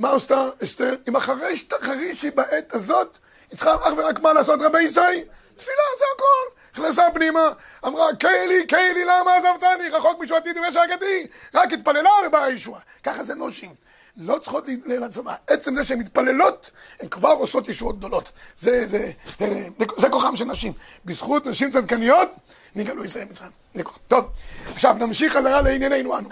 מה 0.01 0.15
עשתה 0.15 0.49
אסתר? 0.63 0.95
אם 1.09 1.17
החרש 1.17 1.63
תחרישי 1.63 2.31
בעת 2.31 2.75
הזאת 2.75 3.19
היא 3.51 3.57
צריכה 3.57 3.75
אך 3.75 3.93
ורק 3.97 4.21
מה 4.21 4.33
לעשות 4.33 4.61
רבי 4.63 4.83
ישראל? 4.83 5.21
תפילה 5.57 5.83
זה 5.99 6.05
הכל 6.15 6.61
נכנסה 6.73 7.03
פנימה, 7.15 7.41
אמרה, 7.87 8.07
קיילי, 8.19 8.67
קיילי, 8.67 9.05
למה 9.05 9.35
עזבתני? 9.37 9.89
רחוק 9.93 10.23
משועתי 10.23 10.53
דמי 10.53 10.73
שעקתי. 10.73 11.27
רק 11.55 11.73
התפללה 11.73 12.11
ובאה 12.27 12.45
הישועה. 12.45 12.81
ככה 13.03 13.23
זה 13.23 13.35
נשים. 13.35 13.75
לא 14.17 14.39
צריכות 14.39 14.65
לצבא. 14.87 15.35
עצם 15.47 15.77
זה 15.77 15.85
שהן 15.85 15.99
מתפללות, 15.99 16.71
הן 17.01 17.09
כבר 17.09 17.29
עושות 17.29 17.69
ישועות 17.69 17.99
גדולות. 17.99 18.33
זה, 18.57 18.87
זה, 18.87 19.11
זה, 19.39 19.69
זה, 19.79 19.85
זה 19.97 20.09
כוחם 20.09 20.37
של 20.37 20.45
נשים. 20.45 20.73
בזכות 21.05 21.47
נשים 21.47 21.71
צדקניות, 21.71 22.29
נגאלו 22.75 23.05
ישראל 23.05 23.25
מצרים. 23.25 23.51
זה 23.75 23.85
כוח. 23.85 23.99
טוב, 24.09 24.29
עכשיו 24.75 24.97
נמשיך 24.99 25.33
חזרה 25.33 25.63
לענייננו 25.63 26.19
אנו. 26.19 26.29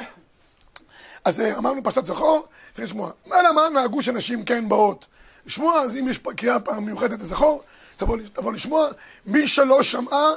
אז 1.24 1.40
אה, 1.40 1.58
אמרנו 1.58 1.82
פרשת 1.82 2.06
זכור, 2.06 2.46
צריך 2.72 2.88
לשמוע. 2.88 3.10
מה 3.26 3.36
למה 3.42 3.62
נהגו 3.74 4.02
שנשים 4.02 4.44
כן 4.44 4.68
באות? 4.68 5.06
לשמוע, 5.46 5.80
אז 5.80 5.96
אם 5.96 6.08
יש 6.08 6.18
קריאה 6.36 6.60
פעם 6.60 6.84
מיוחדת 6.84 7.20
לזכור, 7.20 7.62
תבוא, 7.96 8.18
תבוא 8.32 8.52
לשמוע. 8.52 8.86
מי 9.26 9.48
שלא 9.48 9.82
שמעה, 9.82 10.30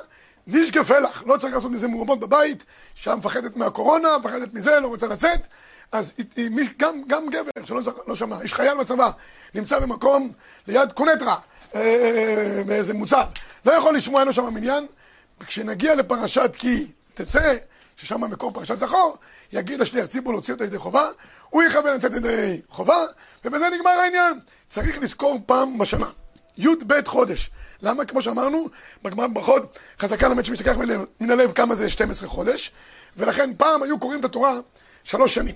נשגפה 0.48 1.00
לך. 1.00 1.24
לא 1.28 1.38
צריך 1.38 1.54
לעשות 1.54 1.72
מזה 1.72 1.88
מהומות 1.88 2.20
בבית, 2.20 2.64
שם 2.96 3.18
מפחדת 3.18 3.58
מהקורונה, 3.58 4.18
מפחדת 4.20 4.54
מזה, 4.54 4.80
לא 4.80 4.88
רוצה 4.88 5.08
לצאת. 5.08 5.48
אז 5.92 6.14
גם, 6.78 7.02
גם 7.08 7.30
גבר 7.30 7.66
שלא 7.66 7.82
לא 8.08 8.16
שמע, 8.16 8.38
יש 8.44 8.54
חייל 8.54 8.78
בצבא, 8.78 9.12
נמצא 9.56 9.80
במקום 9.80 10.32
ליד 10.68 10.92
קונטרה, 10.92 11.36
אה, 11.76 12.62
באיזה 12.66 12.94
מוצב, 12.94 13.26
לא 13.66 13.72
יכול 13.72 13.96
לשמוע, 13.96 14.20
אין 14.20 14.28
לו 14.28 14.34
שם 14.34 14.54
מניין. 14.54 14.86
וכשנגיע 15.42 15.96
לפרשת 15.96 16.56
כי 16.58 16.88
תצא, 17.14 17.56
ששם 18.02 18.22
מקור 18.22 18.52
פרשת 18.52 18.76
זכור, 18.76 19.18
יגיד 19.52 19.82
השליח 19.82 20.06
ציבור 20.06 20.34
להוציא 20.34 20.54
אותו 20.54 20.64
ידי 20.64 20.78
חובה, 20.78 21.06
הוא 21.50 21.64
יכוון 21.64 21.94
לצאת 21.94 22.14
ידי 22.14 22.62
חובה, 22.70 22.98
ובזה 23.46 23.70
נגמר 23.70 23.90
העניין. 23.90 24.40
צריך 24.70 24.98
לזכור 25.02 25.40
פעם 25.46 25.78
בשנה. 25.78 26.08
י"ב 26.58 27.08
חודש. 27.08 27.50
למה? 27.82 28.06
כמו 28.06 28.22
שאמרנו, 28.22 28.66
בגמרא 29.04 29.28
בברכות, 29.28 29.80
חזקה 30.00 30.28
למת 30.28 30.46
שמשתכח 30.46 30.76
מן 31.20 31.32
הלב 31.32 31.52
כמה 31.52 31.76
זה 31.76 31.90
12 31.90 32.30
חודש, 32.30 32.72
ולכן 33.18 33.50
פעם 33.58 33.84
היו 33.84 34.00
קוראים 34.00 34.20
את 34.20 34.26
התורה 34.26 34.54
שלוש 35.04 35.36
שנים. 35.36 35.56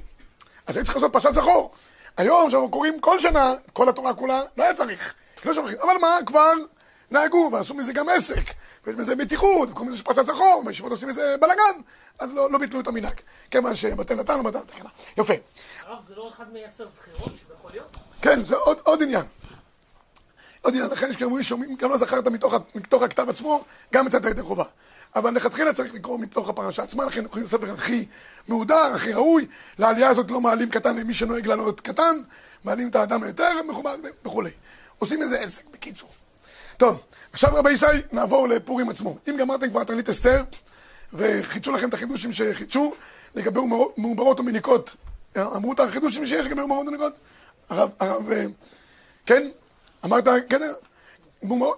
אז 0.68 0.78
היית 0.78 0.86
צריך 0.86 0.98
לעשות 0.98 1.14
פרשת 1.14 1.34
זכור. 1.34 1.74
היום, 2.18 2.48
כשאנחנו 2.48 2.72
קוראים 2.72 3.00
כל 3.00 3.20
שנה, 3.20 3.54
כל 3.74 3.90
התורה 3.90 4.14
כולה, 4.14 4.42
לא 4.58 4.64
היה 4.64 4.74
צריך. 4.74 5.14
לא. 5.46 5.54
אבל 5.82 5.94
מה, 6.02 6.18
כבר 6.26 6.52
נהגו, 7.16 7.50
ועשו 7.54 7.74
מזה 7.74 7.94
גם 7.94 8.10
עסק, 8.10 8.44
ויש 8.86 8.98
מזה 8.98 9.16
מתיחות, 9.16 9.70
וקוראים 9.72 9.92
לזה 9.92 10.04
פרשת 10.04 10.26
זכור, 10.26 10.64
וישיבות 10.66 10.92
עושים 10.92 11.10
מזה 11.10 11.36
בלאגן, 11.42 11.82
אז 12.20 12.34
לא, 12.34 12.52
לא 12.52 12.58
ביטלו 12.58 12.80
את 12.80 12.88
המנהג. 12.88 13.22
כיוון 13.52 13.76
שבטל 13.76 14.16
נתן, 14.16 14.44
בטל 14.44 14.60
נתן. 14.60 14.86
יפה. 15.18 15.34
הרב, 15.82 16.04
זה 16.08 16.16
לא 16.16 16.30
אחד 16.36 16.46
מעשר 16.54 16.88
זכירות 16.96 17.34
שיכול 17.48 17.72
להיות? 17.72 17.98
כן, 18.22 18.44
זה 18.44 18.56
עוד, 18.56 18.78
עוד 18.84 19.04
עניין. 19.04 19.26
עוד 20.62 20.74
עניין, 20.74 20.90
לכן 20.90 21.10
יש 21.10 21.16
כאלה 21.16 21.44
שאומרים, 21.44 21.76
גם 21.76 21.90
לא 21.90 21.98
זכרת 21.98 22.28
מתוך, 22.28 22.54
מתוך 22.76 23.02
הכתב 23.02 23.30
עצמו, 23.30 23.64
גם 23.94 24.08
יצאת 24.08 24.26
ידי 24.26 24.42
חובה. 24.42 24.64
אבל 25.16 25.34
לכתחילה 25.34 25.74
צריך 25.74 25.94
לקרוא 25.94 26.20
מתוך 26.20 26.50
הפרשה 26.50 26.84
עצמה, 26.84 27.06
לכן 27.06 27.28
קוראים 27.28 27.44
לספר 27.44 27.72
הכי 27.72 28.06
מהודר, 28.48 28.92
הכי 28.96 29.14
ראוי. 29.14 29.48
לעלייה 29.80 30.10
הזאת 30.10 30.32
לא 30.32 30.42
מעלים 30.42 30.70
קטן 30.70 30.96
למי 30.96 31.14
שנוהג 31.14 31.48
לעלות 31.48 31.82
קטן, 31.82 32.16
מעלים 32.64 32.90
את 32.90 32.96
האדם 32.96 33.24
היותר 33.24 33.64
מכובד 33.68 33.98
וכולי. 34.26 34.52
עושים 35.00 35.22
איזה 35.22 35.40
עסק, 35.40 35.64
בקיצור. 35.72 36.10
טוב, 36.78 37.06
עכשיו 37.34 37.50
רבי 37.54 37.72
ישי, 37.72 37.86
נעבור 38.12 38.48
לפורים 38.48 38.90
עצמו. 38.90 39.18
אם 39.30 39.38
גמרתם 39.40 39.70
כבר 39.70 39.84
תענית 39.84 40.10
אסתר, 40.10 40.44
וחידשו 41.14 41.72
לכם 41.72 41.90
את 41.90 41.94
החידושים 41.94 42.34
שחידשו, 42.34 42.94
לגבי 43.36 43.60
מעוברות 43.98 44.40
ומניקות 44.40 44.96
אמרו 45.38 45.74
את 45.74 45.80
החידושים 45.80 46.28
שיש 46.28 46.48
גם 46.48 46.58
במעמד 46.58 46.88
הנקות. 46.88 47.20
הרב, 47.70 47.92
הרב, 48.00 48.32
אה, 48.32 48.46
כן, 49.26 49.50
אמרת, 50.06 50.28
כן, 50.50 50.62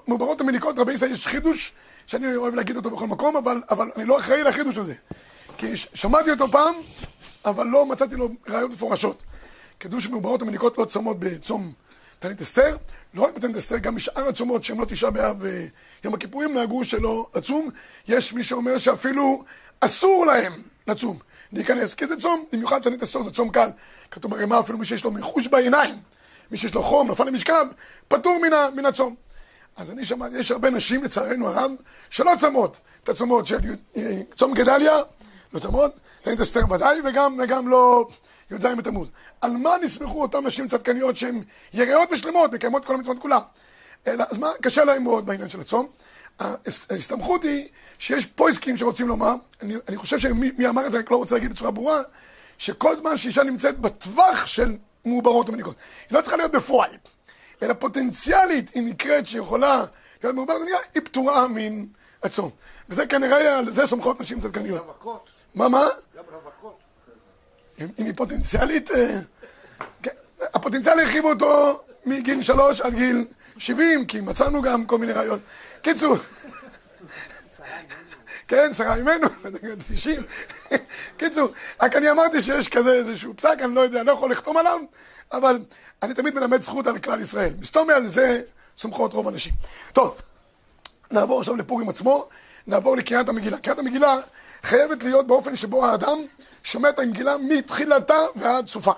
מעוברות 0.07 0.41
המניקות, 0.41 0.79
רבי 0.79 0.93
ישראל, 0.93 1.11
יש 1.11 1.27
חידוש 1.27 1.73
שאני 2.07 2.35
אוהב 2.35 2.55
להגיד 2.55 2.77
אותו 2.77 2.89
בכל 2.89 3.07
מקום, 3.07 3.37
אבל, 3.37 3.61
אבל 3.69 3.91
אני 3.95 4.05
לא 4.05 4.17
אחראי 4.17 4.43
לחידוש 4.43 4.77
הזה. 4.77 4.93
כי 5.57 5.75
שמעתי 5.75 6.31
אותו 6.31 6.51
פעם, 6.51 6.75
אבל 7.45 7.67
לא 7.67 7.85
מצאתי 7.85 8.15
לו 8.15 8.29
ראיות 8.47 8.71
מפורשות. 8.71 9.23
כתוב 9.79 9.99
שמעוברות 9.99 10.41
המניקות 10.41 10.77
לא 10.77 10.85
צומות 10.85 11.19
בצום 11.19 11.73
תענית 12.19 12.41
אסתר, 12.41 12.77
לא 13.13 13.21
רק 13.21 13.35
בתענית 13.35 13.57
אסתר, 13.57 13.77
גם 13.77 13.95
בשאר 13.95 14.27
הצומות 14.27 14.63
שהם 14.63 14.79
לא 14.79 14.85
תשעה 14.85 15.11
באב 15.11 15.37
ויום 15.39 16.13
הכיפורים 16.13 16.53
נהגו 16.53 16.85
שלא 16.85 17.27
לצום. 17.35 17.69
יש 18.07 18.33
מי 18.33 18.43
שאומר 18.43 18.77
שאפילו 18.77 19.43
אסור 19.79 20.25
להם 20.25 20.53
לצום, 20.87 21.19
להיכנס, 21.51 21.93
כי 21.93 22.07
זה 22.07 22.17
צום, 22.17 22.45
במיוחד 22.51 22.81
תענית 22.81 23.03
אסתר 23.03 23.23
זה 23.23 23.31
צום 23.31 23.49
קל. 23.49 23.69
כתוב 24.11 24.31
ברימה 24.31 24.59
אפילו 24.59 24.77
מי 24.77 24.85
שיש 24.85 25.03
לו 25.03 25.11
מחוש 25.11 25.47
בעיניים, 25.47 25.95
מי 26.51 26.57
שיש 26.57 26.73
לו 26.73 26.83
חום, 26.83 27.11
נפל 27.11 27.23
למשכב, 27.23 27.65
פטור 28.07 28.39
מן, 28.75 28.85
הצום. 28.85 29.15
אז 29.77 29.91
אני 29.91 30.05
שמעתי, 30.05 30.37
יש 30.37 30.51
הרבה 30.51 30.69
נשים, 30.69 31.03
לצערנו 31.03 31.47
הרב, 31.47 31.71
שלא 32.09 32.31
צמות 32.39 32.77
את 33.03 33.09
הצומות 33.09 33.47
של 33.47 33.57
צום 34.37 34.53
גדליה, 34.53 34.93
לא 35.53 35.59
צמות, 35.59 35.91
תענית 36.21 36.39
אסתר 36.39 36.71
ודאי, 36.71 36.97
וגם, 37.05 37.39
וגם 37.43 37.67
לא 37.67 38.07
י"ז 38.51 38.65
בתמוז. 38.65 39.07
על 39.41 39.51
מה 39.51 39.71
נסמכו 39.81 40.21
אותן 40.21 40.37
נשים 40.45 40.67
צדקניות 40.67 41.17
שהן 41.17 41.43
יראות 41.73 42.09
ושלמות, 42.11 42.53
מקיימות 42.53 42.85
כל 42.85 42.93
המצוות 42.93 43.19
כולן? 43.19 43.39
אז 44.05 44.37
מה, 44.37 44.47
קשה 44.61 44.83
להם 44.83 45.03
מאוד 45.03 45.25
בעניין 45.25 45.49
של 45.49 45.59
הצום. 45.59 45.87
ההסתמכות 46.39 47.43
היא 47.43 47.67
שיש 47.97 48.25
פויסקים 48.25 48.77
שרוצים 48.77 49.07
לומר, 49.07 49.35
אני, 49.61 49.75
אני 49.87 49.97
חושב 49.97 50.19
שמי 50.19 50.67
אמר 50.69 50.85
את 50.85 50.91
זה 50.91 50.97
רק 50.97 51.11
לא 51.11 51.17
רוצה 51.17 51.35
להגיד 51.35 51.51
בצורה 51.51 51.71
ברורה, 51.71 52.01
שכל 52.57 52.97
זמן 52.97 53.17
שאישה 53.17 53.43
נמצאת 53.43 53.79
בטווח 53.79 54.45
של 54.45 54.77
מעוברות 55.05 55.49
ומניקות, 55.49 55.75
היא 56.09 56.17
לא 56.17 56.21
צריכה 56.21 56.37
להיות 56.37 56.51
בפועל, 56.51 56.91
אלא 57.61 57.73
פוטנציאלית 57.73 58.69
היא 58.73 58.83
נקראת 58.83 59.27
שיכולה 59.27 59.85
להיות 60.23 60.35
מעוברת 60.35 60.57
ומניקות, 60.57 60.81
היא 60.95 61.01
פטורה 61.05 61.47
מן 61.47 61.85
הצום. 62.23 62.49
וזה 62.89 63.05
כנראה, 63.05 63.57
על 63.57 63.71
זה 63.71 63.87
סומכות 63.87 64.21
נשים 64.21 64.41
צדקניות. 64.41 64.81
רווקות. 64.85 65.29
מה, 65.55 65.69
מה? 65.69 65.85
גם 66.17 66.23
רווקות. 66.31 66.76
אם 67.79 68.05
היא 68.05 68.13
פוטנציאלית, 68.15 68.91
אה, 68.91 69.19
כן, 70.03 70.11
הפוטנציאל 70.53 70.99
הרחיבו 70.99 71.29
אותו 71.29 71.83
מגיל 72.05 72.41
שלוש 72.41 72.81
עד 72.81 72.93
גיל 72.93 73.25
שבעים, 73.57 74.05
כי 74.05 74.21
מצאנו 74.21 74.61
גם 74.61 74.85
כל 74.85 74.97
מיני 74.97 75.13
רעיון. 75.13 75.39
קיצור, 75.81 76.17
כן, 78.47 78.73
שרה 78.73 78.95
ממנו, 78.95 79.27
תשעים. 79.93 80.23
קיצור, 81.17 81.47
רק 81.81 81.95
אני 81.95 82.11
אמרתי 82.11 82.41
שיש 82.41 82.67
כזה 82.67 82.93
איזשהו 82.93 83.33
פסק, 83.35 83.57
אני 83.59 83.75
לא 83.75 83.81
יודע, 83.81 83.99
אני 83.99 84.07
לא 84.07 84.11
יכול 84.11 84.31
לחתום 84.31 84.57
עליו, 84.57 84.79
אבל 85.31 85.59
אני 86.03 86.13
תמיד 86.13 86.35
מלמד 86.35 86.61
זכות 86.61 86.87
על 86.87 86.99
כלל 86.99 87.21
ישראל. 87.21 87.53
מסתום 87.59 87.89
על 87.89 88.07
זה 88.07 88.41
סומכות 88.77 89.13
רוב 89.13 89.27
האנשים. 89.27 89.53
טוב, 89.93 90.17
נעבור 91.11 91.39
עכשיו 91.39 91.55
לפורים 91.55 91.89
עצמו, 91.89 92.29
נעבור 92.67 92.97
לקריאת 92.97 93.29
המגילה. 93.29 93.57
קריאת 93.57 93.79
המגילה 93.79 94.15
חייבת 94.67 95.03
להיות 95.03 95.27
באופן 95.27 95.55
שבו 95.55 95.85
האדם 95.85 96.17
שומע 96.63 96.89
את 96.89 96.99
המגילה 96.99 97.35
מתחילתה 97.49 98.17
ועד 98.35 98.67
סופה. 98.67 98.91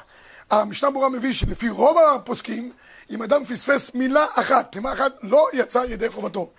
המשנה 0.51 0.89
ברורה 0.89 1.09
מביא 1.09 1.33
שלפי 1.33 1.69
רוב 1.69 1.97
הפוסקים, 1.97 2.71
אם 3.09 3.23
אדם 3.23 3.45
פספס 3.45 3.93
מילה 3.93 4.25
אחת, 4.35 4.71
תימה 4.71 4.93
אחת, 4.93 5.11
לא 5.23 5.47
יצא 5.53 5.83
ידי 5.89 6.09
חובתו. 6.09 6.51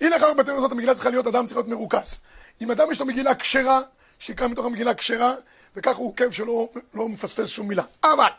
הנה 0.00 0.16
אחר 0.16 0.34
בתיאור 0.34 0.58
הזאת 0.58 0.72
המגילה 0.72 0.94
צריכה 0.94 1.10
להיות, 1.10 1.26
אדם 1.26 1.46
צריך 1.46 1.56
להיות 1.56 1.68
מרוכז. 1.68 2.18
אם 2.60 2.70
אדם 2.70 2.90
יש 2.90 3.00
לו 3.00 3.06
מגילה 3.06 3.34
כשרה, 3.34 3.80
שיקרא 4.18 4.48
מתוך 4.48 4.66
המגילה 4.66 4.94
כשרה, 4.94 5.34
וכך 5.76 5.96
הוא 5.96 6.08
עוקב 6.08 6.30
שלא 6.30 6.68
לא 6.94 7.08
מפספס 7.08 7.48
שום 7.48 7.68
מילה. 7.68 7.82
אבל, 8.04 8.30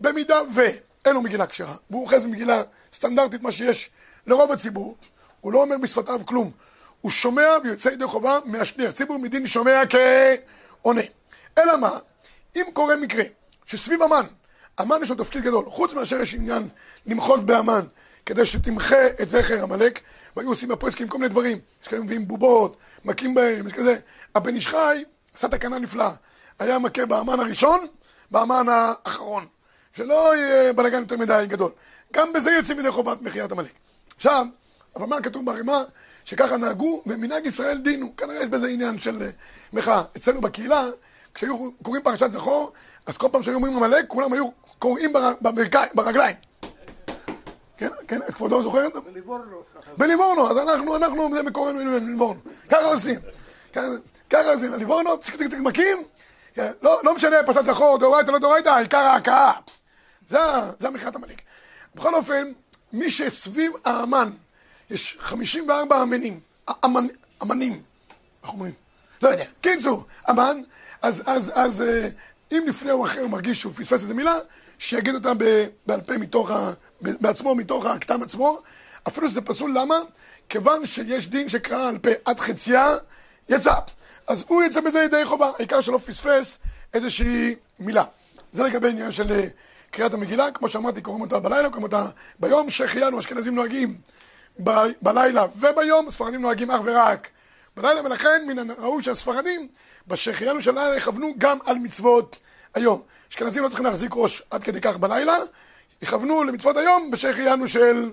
במידה 0.00 0.36
ואין 0.54 1.14
לו 1.14 1.22
מגילה 1.22 1.46
כשרה, 1.46 1.74
והוא 1.90 2.02
אוחז 2.02 2.24
במגילה 2.24 2.62
סטנדרטית, 2.92 3.42
מה 3.42 3.52
שיש 3.52 3.90
לרוב 4.26 4.52
הציבור, 4.52 4.96
הוא 5.40 5.52
לא 5.52 5.62
אומר 5.62 5.76
בשפתיו 5.82 6.20
כלום. 6.26 6.50
הוא 7.00 7.10
שומע 7.10 7.48
ויוצא 7.64 7.88
ידי 7.88 8.06
חובה 8.06 8.38
מהשליח 8.44 8.90
ציבור 8.90 9.18
מדין 9.18 9.46
שומע 9.46 9.82
כעונה. 9.90 11.02
אלא 11.58 11.76
מה, 11.76 11.98
אם 12.56 12.64
קורה 12.72 12.96
מקרה 12.96 13.24
שסביב 13.66 14.02
המן, 14.02 14.26
המן 14.78 14.96
יש 15.02 15.10
לו 15.10 15.16
תפקיד 15.16 15.42
גדול, 15.42 15.64
חוץ 15.70 15.94
מאשר 15.94 16.20
יש 16.20 16.34
עניין 16.34 16.68
למחות 17.06 17.46
בהמן 17.46 17.84
כדי 18.26 18.46
שתמחה 18.46 19.06
את 19.22 19.28
זכר 19.28 19.62
עמלק, 19.62 20.00
והיו 20.36 20.48
עושים 20.48 20.68
בפרסקים 20.68 21.08
כל 21.08 21.18
מיני 21.18 21.28
דברים, 21.28 21.58
יש 21.82 21.88
כאלה 21.88 22.02
מביאים 22.02 22.28
בובות, 22.28 22.76
מכים 23.04 23.34
בהם, 23.34 23.66
יש 23.66 23.72
כזה. 23.72 23.96
הבן 24.34 24.54
איש 24.54 24.68
חי 24.68 25.04
עשה 25.34 25.48
תקנה 25.48 25.78
נפלאה, 25.78 26.10
היה 26.58 26.78
מכה 26.78 27.06
באמן 27.06 27.40
הראשון, 27.40 27.86
באמן 28.30 28.66
האחרון, 28.68 29.46
שלא 29.92 30.36
יהיה 30.36 30.72
בלאגן 30.72 31.00
יותר 31.00 31.16
מדי 31.16 31.44
גדול. 31.48 31.70
גם 32.12 32.32
בזה 32.32 32.50
יוצאים 32.50 32.80
ידי 32.80 32.90
חובת 32.90 33.22
מחיית 33.22 33.52
עמלק. 33.52 33.72
עכשיו, 34.16 34.46
אבל 34.96 35.06
מה 35.06 35.22
כתוב 35.22 35.46
בערימה? 35.46 35.82
שככה 36.28 36.56
נהגו, 36.56 37.02
ומנהג 37.06 37.46
ישראל 37.46 37.78
דינו. 37.78 38.16
כנראה 38.16 38.42
יש 38.42 38.48
בזה 38.48 38.68
עניין 38.68 38.98
של 38.98 39.22
אה, 39.22 39.28
מחאה. 39.72 40.02
אצלנו 40.16 40.40
בקהילה, 40.40 40.84
כשהיו 41.34 41.72
קוראים 41.82 42.02
פרשת 42.02 42.32
זכור, 42.32 42.72
אז 43.06 43.16
כל 43.16 43.28
פעם 43.32 43.42
שהיו 43.42 43.54
אומרים 43.54 43.76
עמלק, 43.76 44.04
כולם 44.08 44.32
היו 44.32 44.48
קוראים 44.78 45.12
ברגליים. 45.94 46.36
כן, 47.76 47.88
כן, 48.08 48.20
את 48.28 48.34
כבודו 48.34 48.62
זוכר? 48.62 48.88
בליבורנו. 49.06 49.62
ככה. 49.74 49.90
בליבורנו, 49.98 50.50
אז 50.50 50.58
אנחנו, 50.58 50.96
אנחנו, 50.96 51.34
זה 51.34 51.42
מקורנו 51.42 51.78
מליבורנו. 51.84 52.40
ככה 52.68 52.84
עושים. 52.84 53.18
ככה 54.30 54.52
עושים, 54.52 54.74
ליבורנו, 54.74 55.10
מכים, 55.60 55.96
כן, 56.54 56.72
לא, 56.82 57.00
לא 57.04 57.14
משנה, 57.14 57.36
פרשת 57.46 57.64
זכור, 57.64 57.98
דאורייתא, 57.98 58.30
לא 58.30 58.38
דאורייתא, 58.38 58.68
העיקר 58.68 58.98
ההכאה. 58.98 59.52
זה, 60.26 60.38
המכירת 60.88 61.16
עמלק. 61.16 61.42
בכל 61.94 62.14
אופן, 62.14 62.52
מי 62.92 63.10
שסביב 63.10 63.72
האמן, 63.84 64.30
יש 64.90 65.16
54 65.20 66.02
אמנים, 66.02 66.40
אמנ, 66.84 67.06
אמנים, 67.42 67.82
איך 68.42 68.52
אומרים? 68.52 68.72
לא 69.22 69.28
יודע. 69.28 69.44
קיצור, 69.60 70.04
אמן, 70.30 70.56
אז, 71.02 71.22
אז, 71.26 71.52
אז 71.54 71.82
אה, 71.82 72.08
אם 72.52 72.64
לפני 72.68 72.90
או 72.90 73.06
אחרי 73.06 73.22
הוא 73.22 73.30
מרגיש 73.30 73.60
שהוא 73.60 73.72
פספס 73.72 74.02
איזה 74.02 74.14
מילה, 74.14 74.34
שיגיד 74.78 75.14
אותה 75.14 75.32
בעל 75.86 76.00
פה 76.00 76.18
מתוך 76.18 76.50
ה... 76.50 76.72
בעצמו, 77.00 77.54
מתוך 77.54 77.86
הכתב 77.86 78.18
עצמו, 78.22 78.58
אפילו 79.08 79.28
שזה 79.28 79.40
פסול, 79.40 79.78
למה? 79.78 79.94
כיוון 80.48 80.86
שיש 80.86 81.28
דין 81.28 81.48
שקרא 81.48 81.88
על 81.88 81.98
פה 81.98 82.10
עד 82.24 82.40
חציה, 82.40 82.96
יצא. 83.48 83.74
אז 84.26 84.44
הוא 84.48 84.62
יצא 84.62 84.80
בזה 84.80 84.98
ידי 84.98 85.24
חובה, 85.24 85.50
העיקר 85.56 85.80
שלא 85.80 85.98
פספס 85.98 86.58
איזושהי 86.94 87.54
מילה. 87.80 88.04
זה 88.52 88.62
לגבי 88.62 88.88
עניין 88.88 89.12
של 89.12 89.32
אה, 89.32 89.44
קריאת 89.90 90.14
המגילה, 90.14 90.50
כמו 90.50 90.68
שאמרתי, 90.68 91.00
קוראים 91.00 91.22
אותה 91.22 91.40
בלילה, 91.40 91.68
קוראים 91.68 91.82
אותה 91.82 92.06
ביום, 92.40 92.70
שהחיינו, 92.70 93.18
אשכנזים 93.18 93.54
נוהגים 93.54 93.98
ב- 94.64 94.92
בלילה 95.02 95.46
וביום, 95.56 96.10
ספרדים 96.10 96.42
נוהגים 96.42 96.70
אך 96.70 96.80
ורק 96.84 97.28
בלילה, 97.76 98.04
ולכן 98.04 98.44
מן 98.46 98.70
הראוי 98.70 99.02
שהספרדים 99.02 99.68
בשחיינו 100.06 100.62
של 100.62 100.78
הלילה 100.78 100.96
יכוונו 100.96 101.34
גם 101.38 101.58
על 101.66 101.76
מצוות 101.76 102.38
היום. 102.74 103.02
אשכנזים 103.30 103.62
לא 103.62 103.68
צריכים 103.68 103.86
להחזיק 103.86 104.10
ראש 104.14 104.42
עד 104.50 104.64
כדי 104.64 104.80
כך 104.80 104.96
בלילה, 104.96 105.34
יכוונו 106.02 106.44
למצוות 106.44 106.76
היום 106.76 107.10
בשחיינו 107.10 107.68
של 107.68 108.10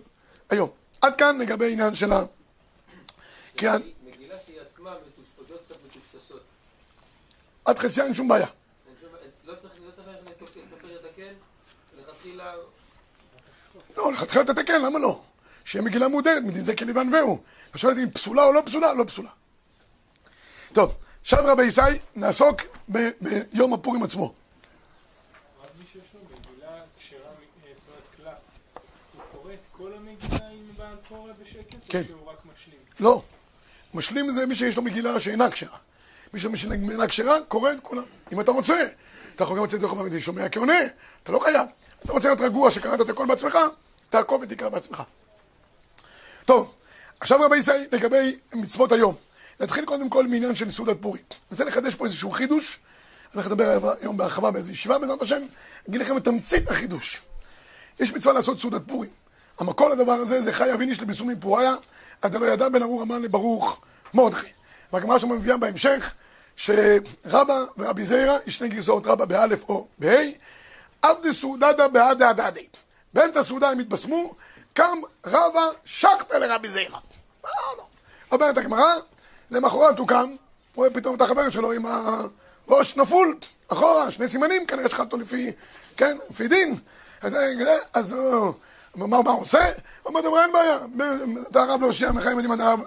היום. 0.49 0.69
עד 1.01 1.15
כאן 1.15 1.37
לגבי 1.39 1.71
עניין 1.71 1.95
של 1.95 2.11
הקריאת... 2.13 3.81
מגילה 4.03 4.35
שהיא 4.45 4.59
עצמה 4.61 4.93
מטושטשות 5.07 5.61
קצת 5.65 5.75
מטושטשות. 5.85 6.41
עד 7.65 7.79
חציה 7.79 8.03
אין 8.03 8.13
שום 8.13 8.27
בעיה. 8.27 8.47
לא 9.45 9.55
צריך 9.55 9.73
לא. 12.35 12.65
לא, 13.97 14.11
לכתחילה 14.11 14.45
תתקן, 14.45 14.81
למה 14.81 14.99
לא? 14.99 15.21
שיהיה 15.65 15.85
מגילה 15.85 16.07
מודרת, 16.07 16.43
מדין 16.43 16.61
זה 16.61 16.75
כליבן 16.75 17.13
והוא. 17.13 17.39
אתה 17.69 17.77
שואל 17.77 17.99
אם 17.99 18.09
פסולה 18.09 18.43
או 18.43 18.53
לא 18.53 18.61
פסולה? 18.65 18.93
לא 18.93 19.03
פסולה. 19.03 19.29
טוב, 20.73 20.95
עכשיו 21.21 21.39
רבי 21.43 21.63
ישי, 21.65 21.81
נעסוק 22.15 22.61
ביום 22.87 23.73
הפורים 23.73 24.03
עצמו. 24.03 24.33
אה? 31.57 31.89
כן. 31.89 32.01
לא. 32.99 33.23
משלים 33.93 34.31
זה 34.31 34.45
מי 34.45 34.55
שיש 34.55 34.77
לו 34.77 34.83
מגילה 34.83 35.19
שאינה 35.19 35.51
כשרה. 35.51 35.77
מי 36.33 36.39
שאינה 36.39 37.07
כשרה, 37.07 37.37
קורא 37.47 37.71
את 37.71 37.77
כולם. 37.81 38.03
אם 38.31 38.41
אתה 38.41 38.51
רוצה, 38.51 38.87
אתה 39.35 39.43
יכול 39.43 39.57
גם 39.57 39.63
לצאת 39.63 39.79
דרך 39.79 39.89
חובה 39.89 40.19
שומע 40.19 40.49
כעונה, 40.49 40.79
אתה 41.23 41.31
לא 41.31 41.39
חייב. 41.39 41.67
אתה 42.05 42.13
רוצה 42.13 42.27
להיות 42.27 42.41
רגוע 42.41 42.71
שקראת 42.71 43.01
את 43.01 43.09
הכל 43.09 43.25
בעצמך, 43.25 43.57
תעקוב 44.09 44.41
ותקרא 44.41 44.69
בעצמך. 44.69 45.03
טוב, 46.45 46.73
עכשיו 47.19 47.41
רבי 47.41 47.57
ישי 47.57 47.71
לגבי 47.91 48.37
מצוות 48.53 48.91
היום. 48.91 49.15
נתחיל 49.59 49.85
קודם 49.85 50.09
כל 50.09 50.27
מעניין 50.27 50.55
של 50.55 50.71
סעודת 50.71 50.97
פורים. 51.01 51.23
אני 51.31 51.37
רוצה 51.51 51.63
לחדש 51.63 51.95
פה 51.95 52.05
איזשהו 52.05 52.31
חידוש, 52.31 52.79
אני 53.25 53.33
הולך 53.33 53.47
לדבר 53.47 53.93
היום 54.01 54.17
בהרחבה 54.17 54.51
באיזו 54.51 54.71
ישיבה 54.71 54.99
בעזרת 54.99 55.21
השם, 55.21 55.41
אגיד 55.89 56.01
לכם 56.01 56.17
את 56.17 56.23
תמצית 56.23 56.69
החידוש. 56.69 57.21
יש 57.99 58.13
מצווה 58.13 58.33
לעשות 58.33 58.59
סעודת 58.59 58.81
פורים. 58.87 59.09
המקור 59.59 59.89
לדבר 59.89 60.11
הזה 60.11 60.41
זה 60.41 60.53
חי 60.53 60.73
אביניש 60.73 61.01
לבסומי 61.01 61.35
פוריה, 61.39 61.73
עד 62.21 62.35
לא 62.35 62.45
ידע 62.45 62.69
בן 62.69 62.81
ארור 62.81 63.01
המן 63.01 63.21
לברוך 63.21 63.81
מרדכי. 64.13 64.47
והגמרא 64.93 65.19
שם 65.19 65.29
מביאה 65.29 65.57
בהמשך, 65.57 66.13
שרבא 66.55 67.63
ורבי 67.77 68.05
זיירא, 68.05 68.37
יש 68.45 68.55
שני 68.55 68.69
גרסאות 68.69 69.07
רבא 69.07 69.25
באלף 69.25 69.69
או 69.69 69.87
בה', 69.99 70.31
עבדי 71.01 71.33
סעודדה 71.33 71.87
בעדה 71.87 72.29
הדדי. 72.29 72.67
באמצע 73.13 73.39
הסעודה 73.39 73.69
הם 73.69 73.79
התבשמו, 73.79 74.35
קם 74.75 74.97
רבא 75.25 75.67
שחטא 75.85 76.35
לרבי 76.35 76.69
זיירא. 76.69 76.97
מה 77.43 77.49
לא? 77.77 77.85
אומרת 78.31 78.57
הגמרא, 78.57 78.93
למחרת 79.51 79.99
הוא 79.99 80.07
קם, 80.07 80.35
רואה 80.75 80.89
פתאום 80.89 81.15
את 81.15 81.21
החבר 81.21 81.49
שלו 81.49 81.71
עם 81.71 81.85
הראש 82.67 82.97
נפול, 82.97 83.37
אחורה, 83.67 84.11
שני 84.11 84.27
סימנים, 84.27 84.65
כנראה 84.65 84.89
שחט 84.89 84.99
אותו 84.99 85.17
לפי, 85.17 85.51
כן, 85.97 86.17
לפי 86.29 86.47
דין. 86.47 86.75
אז, 87.93 88.11
הוא 88.11 88.53
אמר, 88.97 89.21
מה 89.21 89.31
הוא 89.31 89.41
עושה? 89.41 89.65
הוא 89.65 89.73
אומר, 90.05 90.21
דבר 90.21 90.41
אין 90.41 90.53
בעיה, 90.53 90.77
אתה 91.51 91.61
הרב 91.61 91.81
להושיע 91.81 92.11
מחיים 92.11 92.37
מדהים, 92.37 92.53
אתה 92.53 92.63
הרב, 92.63 92.79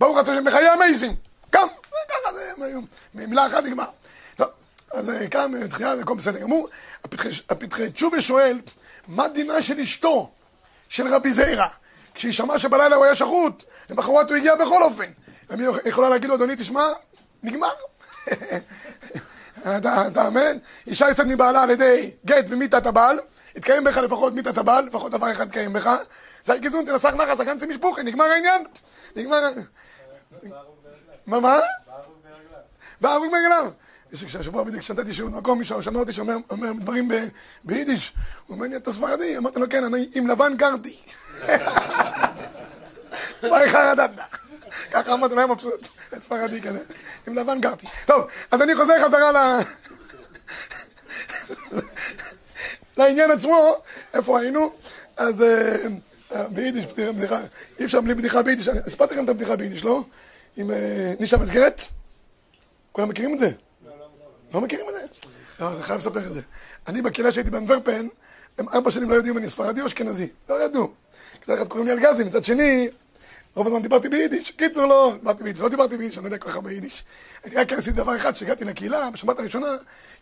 ברוך 0.00 0.18
אתה 0.20 0.32
השם 0.32 0.44
בחיי 0.44 0.68
המייסים. 0.68 1.14
קם, 1.50 1.66
ככה 2.08 2.34
זה, 2.34 2.52
מילה 3.14 3.46
אחת 3.46 3.64
נגמר. 3.64 3.90
אז 4.90 5.10
קם, 5.30 5.52
תחייה, 5.70 5.96
זה 5.96 6.02
הכל 6.02 6.14
בסדר 6.14 6.38
גמור. 6.38 6.68
הפתחי 7.48 7.90
תשובה 7.90 8.20
שואל, 8.20 8.60
מה 9.08 9.28
דינה 9.28 9.62
של 9.62 9.80
אשתו, 9.80 10.30
של 10.90 11.14
רבי 11.14 11.32
זיירא? 11.32 11.66
כשהיא 12.14 12.32
שמעה 12.32 12.58
שבלילה 12.58 12.96
הוא 12.96 13.04
היה 13.04 13.14
שחוט, 13.14 13.64
למחרת 13.90 14.30
הוא 14.30 14.36
הגיע 14.36 14.54
בכל 14.54 14.82
אופן. 14.82 15.10
היא 15.48 15.68
יכולה 15.84 16.08
להגיד 16.08 16.28
לו, 16.28 16.34
אדוני, 16.34 16.56
תשמע, 16.56 16.82
נגמר. 17.42 17.72
אתה 20.06 20.26
אמן? 20.28 20.58
אישה 20.86 21.08
יוצאת 21.08 21.26
מבעלה 21.26 21.62
על 21.62 21.70
ידי 21.70 22.10
גט 22.26 22.44
ומיתת 22.48 22.86
הבעל, 22.86 23.20
התקיים 23.56 23.84
בך 23.84 23.96
לפחות 23.96 24.34
מיתת 24.34 24.58
הבעל, 24.58 24.84
לפחות 24.84 25.12
דבר 25.12 25.32
אחד 25.32 25.46
התקיים 25.46 25.72
בך. 25.72 25.90
זה 26.44 26.58
גיזון 26.58 26.84
תנסח 26.84 27.10
נחס, 27.10 27.40
הגנצי 27.40 27.66
משפוחי, 27.66 28.02
נגמר 28.02 28.24
העניין. 28.24 28.64
נגמר... 29.16 29.40
מה, 31.26 31.40
מה? 31.40 31.58
בערוג 33.00 33.30
ברגליו. 33.32 33.70
יש 34.12 34.24
כשהשבוע 34.24 34.64
בדיוק 34.64 34.82
שנתתי 34.82 35.12
שיעור 35.12 35.30
במקום, 35.30 35.58
מישהו 35.58 35.82
שמע 35.82 35.98
אותי 35.98 36.12
שאומר 36.12 36.36
דברים 36.80 37.08
ביידיש. 37.64 38.12
הוא 38.46 38.54
אומר 38.54 38.66
לי, 38.66 38.76
אתה 38.76 38.92
ספרדי? 38.92 39.38
אמרתי 39.38 39.60
לו, 39.60 39.66
כן, 39.70 39.84
אני 39.84 40.08
עם 40.14 40.26
לבן 40.26 40.56
גרתי. 40.56 41.00
מה 43.42 43.58
חרדת? 43.66 44.10
ככה 44.90 45.14
אמרתי 45.14 45.34
לו, 45.34 45.40
היה 45.40 45.46
מבסוט, 45.46 45.86
ספרדי 46.20 46.60
כזה, 46.60 46.80
עם 47.26 47.34
לבן 47.34 47.60
גרתי. 47.60 47.86
טוב, 48.06 48.26
אז 48.50 48.62
אני 48.62 48.74
חוזר 48.74 49.06
חזרה 49.06 49.32
ל... 49.32 49.60
לעניין 52.98 53.30
עצמו, 53.30 53.74
איפה 54.14 54.40
היינו? 54.40 54.72
אז 55.16 55.34
ביידיש, 56.50 56.84
בדיחה, 56.84 57.38
אי 57.78 57.84
אפשר 57.84 58.00
בלי 58.00 58.14
בדיחה 58.14 58.42
ביידיש, 58.42 58.68
הספרתי 58.68 59.14
לכם 59.14 59.24
את 59.24 59.28
הבדיחה 59.28 59.56
ביידיש, 59.56 59.84
לא? 59.84 60.04
עם 60.56 60.70
נישה 61.20 61.38
מסגרת? 61.38 61.82
כולם 62.92 63.08
מכירים 63.08 63.34
את 63.34 63.38
זה? 63.38 63.50
לא 64.54 64.60
מכירים 64.60 64.86
את 64.88 64.94
זה? 64.94 65.06
לא, 65.60 65.74
אני 65.74 65.82
חייב 65.82 65.98
לספר 65.98 66.26
את 66.26 66.32
זה. 66.32 66.40
אני 66.88 67.02
בקהילה 67.02 67.32
שהייתי 67.32 67.50
באנברפן, 67.50 68.06
הם 68.58 68.68
ארבע 68.68 68.90
שנים 68.90 69.10
לא 69.10 69.14
יודעים 69.14 69.34
אם 69.34 69.38
אני 69.38 69.48
ספרדי 69.48 69.80
או 69.80 69.86
אשכנזי. 69.86 70.28
לא 70.48 70.64
ידעו. 70.64 70.92
מצד 71.42 71.54
אחד 71.54 71.68
קוראים 71.68 71.86
לי 71.86 71.92
אלגזי, 71.92 72.24
מצד 72.24 72.44
שני, 72.44 72.88
רוב 73.54 73.66
הזמן 73.66 73.82
דיברתי 73.82 74.08
ביידיש. 74.08 74.50
קיצור, 74.50 74.86
לא, 74.86 75.12
דיברתי 75.18 75.42
ביידיש. 75.42 75.60
לא 75.60 75.68
דיברתי 75.68 75.96
ביידיש, 75.96 76.18
אני 76.18 76.24
לא 76.24 76.28
יודע 76.28 76.38
כל 76.38 76.50
כך 76.50 76.56
ביידיש. 76.56 77.04
אני 77.44 77.54
רק 77.54 77.72
עשיתי 77.72 77.96
דבר 77.96 78.16
אחד, 78.16 78.32
כשהגעתי 78.32 78.64
לקהילה, 78.64 79.10
בשבת 79.10 79.38
הראשונה, 79.38 79.66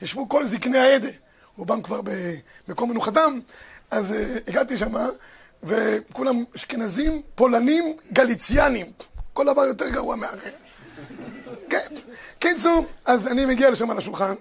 ישבו 0.03 0.29
כל 0.29 0.45
זקני 0.45 0.79
העדה. 0.79 1.09
רובם 1.57 1.83
כבר 1.83 2.01
במקום 2.69 2.91
מנוחתם, 2.91 3.39
אז 3.91 4.15
הגעתי 4.47 4.79
שם, 4.79 4.95
וכולם 5.63 6.45
אשכנזים, 6.57 7.23
פולנים, 7.35 7.97
גליציאנים. 8.13 8.87
כל 9.33 9.47
דבר 9.47 9.63
יותר 9.63 9.89
גרוע 9.89 10.17
מהאחר. 10.17 10.51
קיצור, 12.39 12.87
אז 13.05 13.27
אני 13.27 13.47
מגיע 13.47 13.71
לשם 13.71 13.91
על 13.91 13.99
השולחן, 13.99 14.35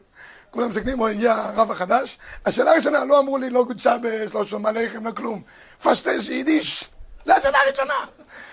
כולם 0.52 0.70
מסתכלים, 0.70 1.00
או 1.00 1.08
הגיע 1.08 1.34
הרב 1.34 1.72
החדש. 1.72 2.18
השאלה 2.46 2.72
הראשונה, 2.72 3.06
לא 3.06 3.20
אמרו 3.20 3.38
לי, 3.38 3.50
לא 3.50 3.64
גוד 3.64 3.80
שבס, 3.80 4.34
לא 4.34 4.46
שומע 4.46 4.72
לחם, 4.72 5.08
לא 5.08 5.12
כלום. 5.12 5.42
פשטש 5.84 6.30
יידיש. 6.30 6.90
זו 7.26 7.34
השאלה 7.34 7.58
הראשונה. 7.68 7.94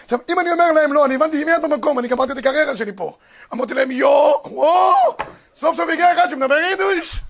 עכשיו, 0.04 0.18
אם 0.28 0.40
אני 0.40 0.52
אומר 0.52 0.72
להם 0.72 0.92
לא, 0.92 1.04
אני 1.04 1.14
הבנתי 1.14 1.44
מיד 1.44 1.62
במקום, 1.62 1.98
אני 1.98 2.08
גמרתי 2.08 2.32
את 2.32 2.36
הקריירה 2.38 2.76
שלי 2.76 2.92
פה. 2.96 3.16
אמרתי 3.54 3.74
להם, 3.74 3.90
יואו, 3.90 4.42
וואו, 4.44 5.16
סוף 5.54 5.76
סוף 5.76 5.90
הגיע 5.92 6.12
אחד 6.12 6.30
שמדבר 6.30 6.54
יידיש. 6.54 7.20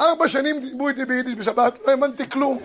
ארבע 0.00 0.28
שנים 0.28 0.60
דיברו 0.60 0.88
איתי 0.88 1.04
ביידיש 1.04 1.34
בשבת, 1.34 1.78
לא 1.86 1.90
האמנתי 1.90 2.30
כלום. 2.30 2.58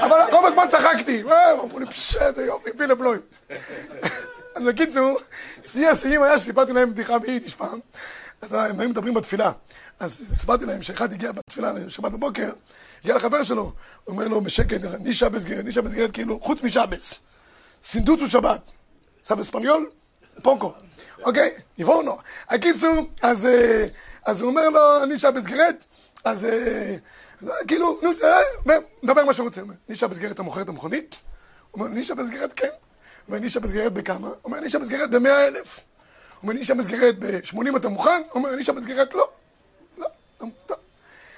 אבל 0.00 0.18
רוב 0.32 0.46
הזמן 0.46 0.68
צחקתי. 0.68 1.22
אמרו 1.64 1.78
לי, 1.78 1.86
פשט, 1.86 2.38
יופי, 2.46 2.70
פילה 2.78 2.96
פלוי. 2.96 3.18
אז 4.56 4.64
בקיצור, 4.64 5.18
שיא 5.62 5.88
השיאים 5.88 6.22
היה 6.22 6.38
שסיפרתי 6.38 6.72
להם 6.72 6.90
בדיחה 6.90 7.18
ביידיש 7.18 7.54
פעם. 7.54 7.80
אז 8.42 8.52
הם 8.52 8.80
היו 8.80 8.88
מדברים 8.88 9.14
בתפילה. 9.14 9.52
אז 10.00 10.24
סיפרתי 10.34 10.66
להם 10.66 10.82
שאחד 10.82 11.12
הגיע 11.12 11.32
בתפילה 11.32 11.72
לשבת 11.72 12.12
בבוקר, 12.12 12.50
הגיע 13.00 13.16
לחבר 13.16 13.42
שלו, 13.42 13.62
הוא 13.62 13.72
אומר 14.12 14.28
לו 14.28 14.40
בשקט, 14.40 14.80
נישה 15.00 15.28
בסגרת, 15.28 15.64
נישה 15.64 15.82
בסגרת 15.82 16.12
כאילו, 16.12 16.40
חוץ 16.40 16.62
משבס. 16.62 17.20
סינדוץ 17.82 18.20
הוא 18.20 18.28
שבת. 18.28 18.60
סב 19.24 19.40
אספניול? 19.40 19.90
פונקו. 20.42 20.72
אוקיי, 21.22 21.50
יבורנו. 21.78 22.18
הקיצור, 22.48 23.10
אז, 23.22 23.48
אז 24.26 24.40
הוא 24.40 24.50
אומר 24.50 24.68
לו, 24.68 25.04
נישה 25.06 25.30
בסגרת, 25.30 25.84
אז 26.24 26.46
כאילו, 27.66 28.00
נו, 28.02 28.10
מדבר 29.02 29.24
מה 29.24 29.34
שהוא 29.34 29.46
רוצה. 29.46 29.60
נישה 29.88 30.06
בסגרת 30.06 30.32
אתה 30.32 30.42
מוכר 30.42 30.62
את 30.62 30.68
המכונית? 30.68 31.16
הוא 31.70 31.82
אומר, 31.82 31.94
נישה 31.94 32.14
בסגרת 32.14 32.52
כן. 32.52 32.68
אומר, 33.28 33.38
נישה 33.38 33.60
מסגרת 33.60 33.92
בכמה? 33.92 34.28
אומר, 34.44 34.60
נישה 34.60 34.78
מסגרת 34.78 35.10
במאה 35.10 35.46
אלף. 35.46 35.80
אומר, 36.42 36.54
נישה 36.54 36.74
מסגרת 36.74 37.18
ב-80 37.18 37.76
אתה 37.76 37.88
מוכן? 37.88 38.22
אומר, 38.34 38.56
נישה 38.56 38.72
מסגרת 38.72 39.14
לא. 39.14 39.28
לא, 39.98 40.06
טוב. 40.66 40.76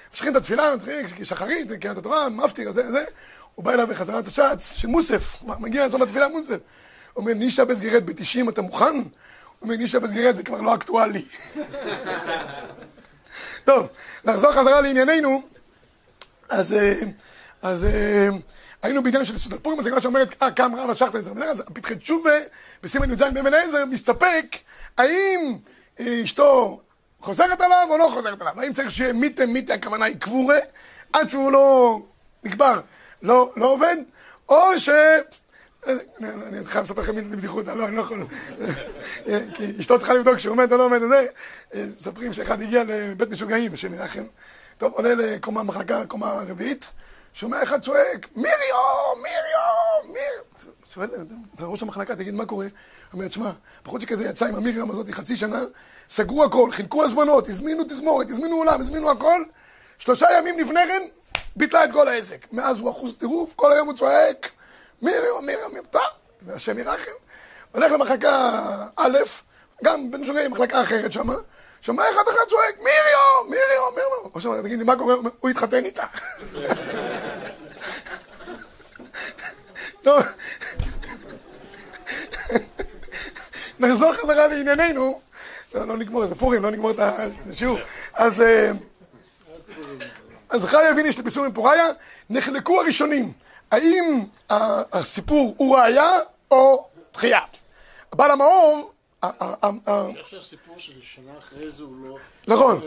ממשיכים 0.09 0.31
את 0.31 0.37
התפילה, 0.37 0.75
מתחילים, 0.75 1.05
שחרית, 1.23 1.71
קריאת 1.71 1.97
התורה, 1.97 2.29
מפטיר, 2.29 2.71
זה, 2.71 2.91
זה. 2.91 3.03
הוא 3.55 3.65
בא 3.65 3.73
אליו 3.73 3.87
בחזרת 3.87 4.27
השץ 4.27 4.73
של 4.73 4.87
מוסף, 4.87 5.43
מגיע 5.59 5.87
לסוף 5.87 6.01
התפילה 6.01 6.27
מוסף. 6.27 6.57
אומר, 7.15 7.33
נישה 7.33 7.65
בסגרת 7.65 8.05
ב-90 8.05 8.49
אתה 8.49 8.61
מוכן? 8.61 8.93
אומר, 9.61 9.75
נישה 9.75 9.99
בסגרת 9.99 10.35
זה 10.35 10.43
כבר 10.43 10.61
לא 10.61 10.75
אקטואלי. 10.75 11.25
טוב, 13.65 13.87
נחזור 14.25 14.51
חזרה 14.51 14.81
לענייננו. 14.81 15.41
אז, 16.49 16.75
אז, 17.61 17.87
היינו 18.81 19.03
בעניין 19.03 19.25
של 19.25 19.37
סעודת 19.37 19.63
פורים, 19.63 19.79
אז 19.79 19.85
הגמרא 19.85 20.01
שאומרת, 20.01 20.43
אה, 20.43 20.51
קם 20.51 20.75
רב 20.75 20.89
השחטא 20.89 21.17
עזר. 21.17 21.31
אז 21.43 21.63
פתחי 21.73 21.95
תשובה, 21.95 22.31
בסימן 22.83 23.13
י"ז 23.13 23.23
באבן 23.33 23.53
העזר, 23.53 23.85
מסתפק 23.85 24.55
האם 24.97 25.57
אשתו 26.01 26.81
חוזרת 27.19 27.61
עליו 27.61 27.87
או 27.89 27.97
לא 27.97 28.09
חוזרת 28.13 28.41
עליו. 28.41 28.61
האם 28.61 28.73
צריך 28.73 28.91
שיהיה 28.91 29.13
מיתה 29.13 29.45
מיתה, 29.45 29.73
הכוונה 29.73 30.05
היא 30.05 30.15
קבורה, 30.15 30.57
עד 31.13 31.29
שהוא 31.29 31.51
לא 31.51 31.99
נקבר, 32.43 32.81
לא, 33.21 33.51
לא 33.55 33.65
עובד, 33.65 33.95
או 34.49 34.79
ש... 34.79 34.89
אני 35.87 36.65
חייב 36.65 36.83
לספר 36.83 37.01
לכם 37.01 37.15
מיתה 37.15 37.35
בדיחותא, 37.35 37.69
לא, 37.69 37.87
אני 37.87 37.95
לא 37.95 38.01
יכול. 38.01 38.27
כי 39.53 39.79
אשתו 39.79 39.97
צריכה 39.97 40.13
לבדוק 40.13 40.39
שהוא 40.39 40.57
מת 40.57 40.71
או 40.71 40.77
לא 40.77 40.89
מת, 40.89 41.01
וזה. 41.01 41.25
מספרים 41.97 42.33
שאחד 42.33 42.61
הגיע 42.61 42.83
לבית 42.83 43.29
משוגעים, 43.29 43.73
השם 43.73 43.93
ירחם. 43.93 44.23
טוב, 44.77 44.93
עולה 44.93 45.15
לקומה 45.15 45.63
מחלקה, 45.63 46.05
קומה 46.05 46.31
רביעית. 46.47 46.91
שומע 47.33 47.63
אחד 47.63 47.81
צועק, 47.81 48.27
מיריו, 48.35 49.15
מיריו, 49.15 50.13
מיריו. 50.13 50.43
שואל, 50.93 51.09
ראש 51.59 51.81
המחלקה, 51.81 52.15
תגיד, 52.15 52.33
מה 52.33 52.45
קורה? 52.45 52.65
אומר, 53.13 53.27
תשמע, 53.27 53.51
בחודש 53.85 54.05
כזה 54.05 54.25
יצא 54.25 54.45
עם 54.45 54.55
המיריו 54.55 54.91
הזאת 54.91 55.09
חצי 55.09 55.35
שנה, 55.35 55.61
סגרו 56.09 56.43
הכל, 56.43 56.71
חילקו 56.71 57.03
הזמנות, 57.03 57.47
הזמינו 57.47 57.83
תזמורת, 57.83 58.29
הזמינו 58.29 58.55
אולם, 58.55 58.81
הזמינו 58.81 59.11
הכל. 59.11 59.43
שלושה 59.97 60.27
ימים 60.37 60.59
לפני 60.59 60.79
כן, 60.87 61.01
ביטלה 61.55 61.83
את 61.83 61.91
כל 61.91 62.07
העסק. 62.07 62.45
מאז 62.51 62.79
הוא 62.79 62.91
אחוז 62.91 63.15
טירוף, 63.15 63.53
כל 63.55 63.71
היום 63.71 63.87
הוא 63.87 63.97
צועק, 63.97 64.51
מיריו, 65.01 65.41
מיריו, 65.41 65.69
מיריו, 65.69 65.83
טוב, 65.91 66.01
והשם 66.41 66.79
ירחם. 66.79 67.11
הולך 67.71 67.91
למחלקה 67.91 68.59
א', 68.95 69.17
גם 69.83 70.11
בן 70.11 70.25
שוגי 70.25 70.47
מחלקה 70.47 70.81
אחרת 70.81 71.11
שמה. 71.11 71.35
שומע 71.81 72.03
אחד 72.09 72.21
אחד 72.29 72.41
צועק, 72.49 72.77
מיריו, 72.77 73.43
מיריו, 73.49 73.91
מיריו. 73.95 74.31
עכשיו, 74.33 74.63
תגיד 74.63 74.79
לי, 74.79 74.83
מה 74.83 74.95
קורה? 74.95 75.15
הוא 75.39 75.49
התחתן 75.49 75.85
איתה. 75.85 76.03
לא. 80.05 80.19
נחזור 83.79 84.13
חזרה 84.13 84.47
לענייננו. 84.47 85.21
לא, 85.75 85.87
לא 85.87 85.97
נגמור, 85.97 86.25
זה 86.25 86.35
פורים, 86.35 86.63
לא 86.63 86.71
נגמור 86.71 86.91
את 86.91 86.99
השיעור. 86.99 87.79
אז... 88.13 88.43
אז 90.49 90.65
חיה 90.65 90.89
הבין 90.89 91.05
יש 91.05 91.19
לפיסור 91.19 91.47
מפוריה, 91.47 91.85
נחלקו 92.29 92.81
הראשונים. 92.81 93.33
האם 93.71 94.23
הסיפור 94.91 95.55
הוא 95.57 95.77
ראייה 95.77 96.09
או 96.51 96.89
תחייה? 97.11 97.39
בעל 98.15 98.31
המאור 98.31 98.91
אני 99.23 100.23
חושב 100.23 100.37
שהסיפור 100.39 100.79
של 100.79 101.01
שנה 101.01 101.37
אחרי 101.37 101.71
זה 101.77 101.83
הוא 101.83 101.95
לא... 102.03 102.17
נכון, 102.47 102.81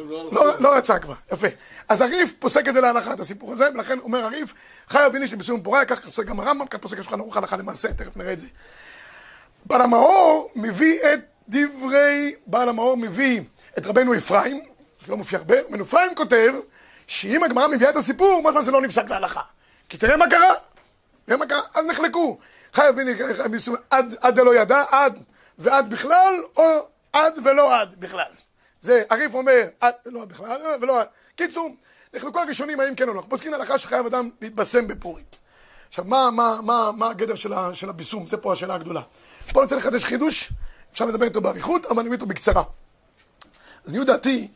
לא 0.61 0.77
רצה 0.77 0.99
כבר, 0.99 1.14
יפה. 1.33 1.47
אז 1.88 2.01
הריף 2.01 2.33
פוסק 2.38 2.68
את 2.68 2.75
זה 2.75 2.81
להלכה, 2.81 3.12
את 3.12 3.21
הסיפור 3.21 3.53
הזה, 3.53 3.68
ולכן 3.75 3.99
אומר 3.99 4.25
הריף, 4.25 4.55
חי 4.88 5.07
אביני 5.07 5.27
שלי 5.27 5.37
בסיום 5.37 5.62
פוריה, 5.62 5.85
כך 5.85 6.01
פוסק 6.01 6.25
גם 6.25 6.40
הרמב"ם, 6.40 6.66
כך 6.66 6.79
פוסק 6.79 6.99
השולחן 6.99 7.21
ערוך 7.21 7.37
הלכה 7.37 7.57
למעשה, 7.57 7.92
תכף 7.92 8.16
נראה 8.16 8.33
את 8.33 8.40
זה. 8.40 8.47
בעל 9.66 9.83
המאור 9.83 10.51
מביא 10.57 10.99
את 11.12 11.21
דברי 11.49 12.35
בעל 12.47 12.68
המאור 12.68 12.97
מביא 12.97 13.40
את 13.79 13.87
רבנו 13.87 14.14
אפרים, 14.14 14.61
זה 15.07 15.12
לא 15.12 15.16
מופיע 15.16 15.38
הרבה, 15.38 15.55
רבנו 15.68 15.85
אפרים 15.85 16.14
כותב 16.14 16.53
שאם 17.07 17.45
הגמרא 17.45 17.68
מביאה 17.68 17.90
את 17.90 17.97
הסיפור, 17.97 18.42
משמע 18.45 18.62
זה 18.62 18.71
לא 18.71 18.83
נפסק 18.83 19.11
להלכה. 19.11 19.40
כי 19.88 19.97
תראה 19.97 20.16
מה 20.16 20.31
קרה, 20.31 20.55
תראה 21.27 21.38
מה 21.38 21.47
קרה, 21.47 21.61
אז 21.75 21.87
נחלקו. 21.87 22.38
חייבים, 22.73 23.07
עד, 23.90 24.14
עד 24.21 24.35
דלא 24.35 24.55
ידע, 24.55 24.85
עד 24.90 25.23
ועד 25.59 25.91
בכלל, 25.91 26.35
או 26.57 26.88
עד 27.12 27.38
ולא 27.45 27.81
עד 27.81 28.01
בכלל. 28.01 28.33
זה, 28.81 29.03
הריף 29.11 29.35
אומר, 29.35 29.62
עד, 29.81 29.95
לא 30.07 30.23
עד 30.23 30.29
בכלל, 30.29 30.61
ולא 30.81 31.01
עד. 31.01 31.07
קיצור, 31.37 31.69
נחלקו 32.15 32.41
הראשונים 32.41 32.81
האם 32.81 32.95
כן 32.95 33.09
או 33.09 33.15
לא. 33.15 33.19
אנחנו 33.19 33.31
פוסקים 33.31 33.53
להלכה 33.53 33.79
שחייב 33.79 34.07
אדם 34.07 34.31
להתבשם 34.41 34.88
בפורים. 34.88 35.25
עכשיו, 35.88 36.05
מה, 36.05 36.31
מה, 36.31 36.59
מה, 36.62 36.91
מה 36.97 37.11
הגדר 37.11 37.35
של, 37.35 37.53
ה, 37.53 37.75
של 37.75 37.88
הביסום? 37.88 38.27
זה 38.27 38.37
פה 38.37 38.53
השאלה 38.53 38.75
הגדולה. 38.75 39.01
פה 39.53 39.61
אני 39.61 39.65
רוצה 39.65 39.77
לחדש 39.77 40.05
חידוש, 40.05 40.53
אפשר 40.93 41.05
לדבר 41.05 41.25
איתו 41.25 41.41
באריכות, 41.41 41.87
אבל 41.87 41.99
אני 41.99 42.09
מביא 42.09 42.17
אותו 42.17 42.27
בקצרה. 42.27 42.62
לעניות 43.87 44.07
דעתי, 44.07 44.49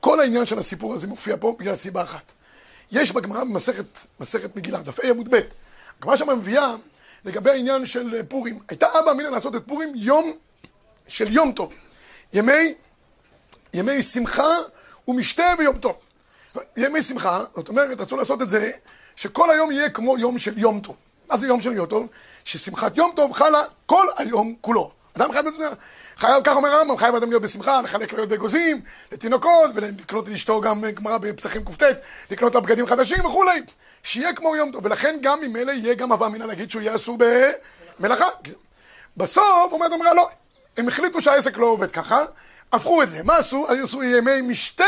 כל 0.00 0.20
העניין 0.20 0.46
של 0.46 0.58
הסיפור 0.58 0.94
הזה 0.94 1.06
מופיע 1.06 1.36
פה 1.40 1.56
בגלל 1.58 1.74
סיבה 1.74 2.02
אחת. 2.02 2.32
יש 2.92 3.12
בגמרא 3.12 3.44
במסכת 3.44 3.86
מסכת 4.20 4.56
מגילה, 4.56 4.78
דף 4.82 5.00
ה' 5.00 5.08
עמוד 5.08 5.34
ב', 5.34 5.40
הגמרא 5.98 6.16
שם 6.16 6.38
מביאה 6.38 6.74
לגבי 7.24 7.50
העניין 7.50 7.86
של 7.86 8.22
פורים. 8.28 8.58
הייתה 8.68 8.86
אבא 8.98 9.10
אמינא 9.10 9.28
לעשות 9.28 9.56
את 9.56 9.62
פורים 9.66 9.92
יום 9.94 10.32
של 11.08 11.32
יום 11.32 11.52
טוב. 11.52 11.72
ימי, 12.32 12.74
ימי 13.74 14.02
שמחה 14.02 14.48
ומשתה 15.08 15.44
ביום 15.58 15.78
טוב. 15.78 15.96
ימי 16.76 17.02
שמחה, 17.02 17.44
זאת 17.56 17.68
אומרת, 17.68 18.00
רצו 18.00 18.16
לעשות 18.16 18.42
את 18.42 18.48
זה, 18.48 18.70
שכל 19.16 19.50
היום 19.50 19.72
יהיה 19.72 19.90
כמו 19.90 20.18
יום 20.18 20.38
של 20.38 20.58
יום 20.58 20.80
טוב. 20.80 20.96
מה 21.28 21.36
זה 21.36 21.46
יום 21.46 21.60
של 21.60 21.72
יום 21.72 21.86
טוב? 21.86 22.08
ששמחת 22.44 22.96
יום 22.96 23.10
טוב 23.16 23.32
חלה 23.32 23.62
כל 23.86 24.06
היום 24.16 24.54
כולו. 24.60 24.92
אדם 25.16 25.32
חייב 25.32 25.46
חייב, 26.16 26.44
כך 26.44 26.56
אומר 26.56 26.68
הרמב"ם, 26.68 26.96
חייב 26.96 27.14
אדם 27.14 27.28
להיות 27.28 27.42
בשמחה, 27.42 27.80
לחלק 27.80 28.12
להיות 28.12 28.28
באגוזים, 28.28 28.80
לתינוקות, 29.12 29.70
ולקנות 29.74 30.28
לאשתו 30.28 30.60
גם 30.60 30.84
גמרא 30.90 31.18
בפסחים 31.18 31.64
קט, 31.64 31.84
לקנות 32.30 32.54
לה 32.54 32.60
בגדים 32.60 32.86
חדשים 32.86 33.24
וכולי. 33.24 33.62
שיהיה 34.02 34.32
כמו 34.32 34.56
יום 34.56 34.72
טוב, 34.72 34.84
ולכן 34.84 35.18
גם 35.22 35.40
ממילא 35.40 35.72
יהיה 35.72 35.94
גם 35.94 36.12
הווה 36.12 36.26
אמינא 36.26 36.44
להגיד 36.44 36.70
שהוא 36.70 36.82
יהיה 36.82 36.94
אסור 36.94 37.18
במלאכה. 37.98 38.26
בסוף 39.16 39.72
אומרת 39.72 39.92
אמרה 39.92 40.14
לא, 40.14 40.28
הם 40.76 40.88
החליטו 40.88 41.22
שהעסק 41.22 41.56
לא 41.56 41.66
עובד 41.66 41.90
ככה, 41.90 42.24
הפכו 42.72 43.02
את 43.02 43.08
זה. 43.08 43.22
מה 43.22 43.36
עשו? 43.36 43.66
היו 43.68 43.84
עשו 43.84 44.02
ימי 44.02 44.40
משתה 44.40 44.84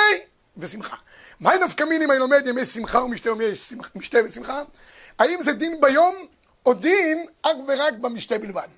ושמחה. 0.56 0.96
מהי 1.40 1.58
נפקא 1.58 1.84
אם 1.84 2.10
אני 2.10 2.18
לומד 2.18 2.46
ימי 2.46 2.64
שמחה 2.64 3.02
ומשתה 3.02 3.30
ימי 3.30 3.44
משתה 3.94 4.18
ושמחה? 4.24 4.62
האם 5.18 5.42
זה 5.42 5.52
דין 5.52 5.80
ביום 5.80 6.14
או 6.66 6.74
דין 6.74 7.26
אך 7.42 7.56
ורק 7.68 7.94
במשתה 8.00 8.38
בלבד? 8.38 8.68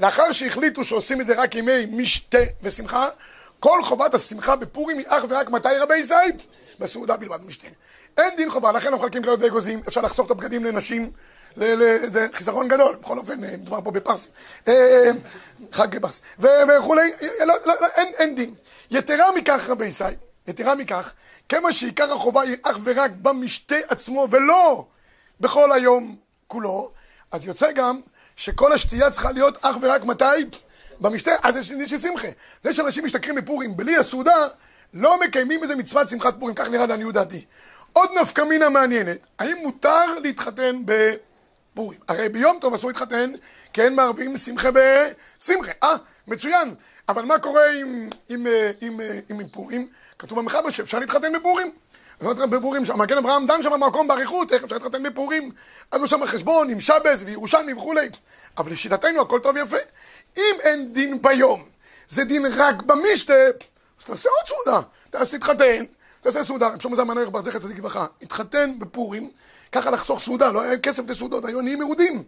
לאחר 0.00 0.32
שהחליטו 0.32 0.84
שעושים 0.84 1.20
את 1.20 1.26
זה 1.26 1.34
רק 1.34 1.54
ימי 1.54 1.86
משתה 1.86 2.38
ושמחה, 2.62 3.08
כל 3.60 3.82
חובת 3.82 4.14
השמחה 4.14 4.56
בפורים 4.56 4.98
היא 4.98 5.06
אך 5.08 5.24
ורק 5.28 5.50
מתי 5.50 5.68
רבי 5.80 6.02
זית? 6.02 6.46
בסעודה 6.78 7.16
בלבד 7.16 7.44
משתה. 7.46 7.66
אין 8.16 8.36
דין 8.36 8.50
חובה, 8.50 8.72
לכן 8.72 8.90
לא 8.90 8.98
מחלקים 8.98 9.22
כליות 9.22 9.40
ואגוזים, 9.42 9.80
אפשר 9.88 10.00
לחסוך 10.00 10.26
את 10.26 10.30
הבגדים 10.30 10.64
לנשים, 10.64 11.10
זה 12.06 12.26
חיסכון 12.32 12.68
גדול, 12.68 12.96
בכל 13.00 13.18
אופן, 13.18 13.44
אה, 13.44 13.56
מדובר 13.56 13.80
פה 13.84 13.90
בפרס, 13.90 14.28
אה, 14.68 14.72
אה, 14.72 15.10
חג 15.72 15.98
פרס, 15.98 16.22
וכולי, 16.38 17.10
לא, 17.40 17.54
לא, 17.66 17.74
לא, 17.80 17.86
אין, 18.18 18.34
דין. 18.34 18.54
יתרה 18.90 19.32
מכך 19.32 19.68
רבי 19.68 19.86
ישי, 19.86 20.04
יתרה 20.46 20.74
מכך, 20.74 21.12
כמה 21.48 21.72
שעיקר 21.72 22.12
החובה 22.12 22.42
היא 22.42 22.56
אך 22.62 22.78
ורק 22.84 23.10
במשתה 23.22 23.74
עצמו 23.88 24.26
ולא 24.30 24.84
בכל 25.40 25.72
היום 25.72 26.16
כולו, 26.46 26.92
אז 27.30 27.44
יוצא 27.44 27.72
גם 27.72 28.00
שכל 28.36 28.72
השתייה 28.72 29.10
צריכה 29.10 29.32
להיות 29.32 29.58
אך 29.62 29.76
ורק 29.82 30.04
מתי? 30.04 30.24
במשתה, 31.00 31.30
אז 31.42 31.54
זה 31.54 31.88
של 31.88 31.98
שמחה. 31.98 32.28
זה 32.64 32.72
שאנשים 32.72 33.04
משתכרים 33.04 33.34
בפורים 33.34 33.76
בלי 33.76 33.96
הסעודה, 33.96 34.46
לא 34.94 35.20
מקיימים 35.20 35.62
איזה 35.62 35.76
מצוות 35.76 36.08
שמחת 36.08 36.34
פורים, 36.40 36.54
כך 36.54 36.68
נראה 36.68 36.86
לעניות 36.86 37.14
דעתי. 37.14 37.44
עוד 37.92 38.10
נפקא 38.22 38.42
מינה 38.42 38.68
מעניינת, 38.68 39.26
האם 39.38 39.56
מותר 39.62 40.18
להתחתן 40.22 40.76
בפורים? 40.84 42.00
הרי 42.08 42.28
ביום 42.28 42.58
טוב 42.60 42.74
אסור 42.74 42.90
להתחתן, 42.90 43.32
כי 43.72 43.82
אין 43.82 43.96
מערבים 43.96 44.36
שמחה 44.36 44.68
בשמחה. 44.70 45.72
אה, 45.82 45.96
מצוין. 46.26 46.74
אבל 47.08 47.24
מה 47.24 47.38
קורה 47.38 47.70
עם, 47.70 48.08
עם, 48.28 48.46
עם, 48.80 49.00
עם, 49.00 49.00
עם, 49.28 49.40
עם 49.40 49.48
פורים? 49.48 49.88
כתוב 50.18 50.38
במחבר 50.38 50.70
שאפשר 50.70 50.98
להתחתן 50.98 51.32
בפורים. 51.32 51.72
בפורים, 52.20 52.82
המגן 52.88 53.16
אברהם 53.16 53.46
דן 53.46 53.62
שם 53.62 53.70
במקום 53.70 54.08
באריכות, 54.08 54.52
איך 54.52 54.64
אפשר 54.64 54.76
להתחתן 54.76 55.02
בפורים? 55.02 55.50
אז 55.92 56.00
הוא 56.00 56.06
שם 56.06 56.26
חשבון 56.26 56.70
עם 56.70 56.80
שבס 56.80 57.22
וירושלמי 57.24 57.72
וכולי. 57.72 58.08
אבל 58.58 58.72
לשיטתנו 58.72 59.20
הכל 59.20 59.38
טוב 59.38 59.56
ויפה. 59.56 59.76
אם 60.36 60.56
אין 60.60 60.92
דין 60.92 61.22
ביום, 61.22 61.64
זה 62.08 62.24
דין 62.24 62.46
רק 62.56 62.82
במשתה, 62.82 63.34
אז 63.98 64.04
תעשה 64.04 64.28
עוד 64.28 64.48
סעודה. 64.48 64.80
תעשה, 65.10 65.38
תתחתן, 65.38 65.84
תעשה 66.20 66.44
סעודה. 66.44 66.68
רב 66.68 66.82
שלמה 66.82 66.96
זלמן 66.96 67.18
ערך 67.18 67.28
בר 67.28 67.42
זכר 67.42 67.58
צדיק 67.58 67.78
לברכה. 67.78 68.06
התחתן 68.22 68.78
בפורים, 68.78 69.30
ככה 69.72 69.90
לחסוך 69.90 70.20
סעודה, 70.20 70.50
לא 70.50 70.60
היה 70.60 70.78
כסף 70.78 71.10
לסעודות, 71.10 71.44
היו 71.44 71.60
עניים 71.60 71.78
מרודים. 71.78 72.22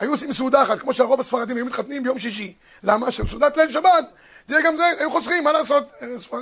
היו 0.00 0.10
עושים 0.10 0.32
סעודה 0.32 0.62
אחת, 0.62 0.78
כמו 0.78 0.94
שהרוב 0.94 1.20
הספרדים 1.20 1.56
היו 1.56 1.66
מתחתנים 1.66 2.02
ביום 2.02 2.18
שישי. 2.18 2.54
למה? 2.82 3.10
שבסעודת 3.10 3.56
ליל 3.56 3.70
שבת, 3.70 4.12
תהיה 4.46 4.60
גם 4.62 4.76
זה, 4.76 4.84
היו 4.98 5.10
חוסכים, 5.10 5.44
מה 5.44 5.52
לעשות? 5.52 5.90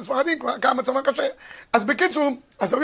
ספרדים, 0.03 0.39
כמה 0.63 0.75
מצבם 0.75 1.01
קשה. 1.01 1.27
אז 1.73 1.85
בקיצור, 1.85 2.31
אז 2.59 2.77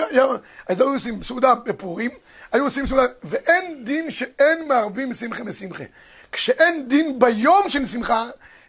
היו, 0.68 0.92
עושים 0.92 1.22
סעודה 1.22 1.54
בפורים, 1.54 2.10
היו 2.52 2.64
עושים 2.64 2.86
סעודה, 2.86 3.02
ואין 3.22 3.84
דין 3.84 4.10
שאין 4.10 4.68
מערבים 4.68 5.14
שמחה 5.14 5.44
משמחה. 5.44 5.84
כשאין 6.32 6.88
דין 6.88 7.18
ביום 7.18 7.68
של 7.68 7.86
שמחה, 7.86 8.26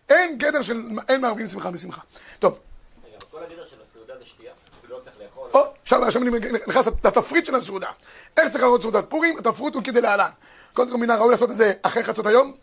אין 0.09 0.37
גדר 0.37 0.61
של, 0.61 0.83
אין 1.09 1.21
מערבים 1.21 1.47
שמחה 1.47 1.71
משמחה. 1.71 2.01
טוב. 2.39 2.59
רגע, 3.05 3.17
כל 3.31 3.43
הגדר 3.43 3.65
של 3.65 3.75
הסעודה 3.83 4.13
זה 4.19 4.25
שתייה? 4.25 4.51
לא 4.89 4.99
צריך 5.03 5.15
לאכול? 5.21 5.49
או, 5.53 5.59
עכשיו, 5.81 6.03
עכשיו 6.03 6.21
אני 6.21 6.31
נכנס 6.67 6.87
לתפריט 6.87 7.45
של 7.45 7.55
הסעודה. 7.55 7.87
איך 8.37 8.47
צריך 8.47 8.63
לעשות 8.63 8.81
סעודת 8.81 9.05
פורים? 9.09 9.37
התפריט 9.37 9.75
הוא 9.75 9.83
כדלהלן. 9.83 10.29
קודם 10.73 10.91
כל 10.91 10.97
מן 10.97 11.09
הראוי 11.09 11.31
לעשות 11.31 11.51
את 11.51 11.55
זה 11.55 11.73
אחרי 11.81 12.03
חצות 12.03 12.25
היום. 12.25 12.53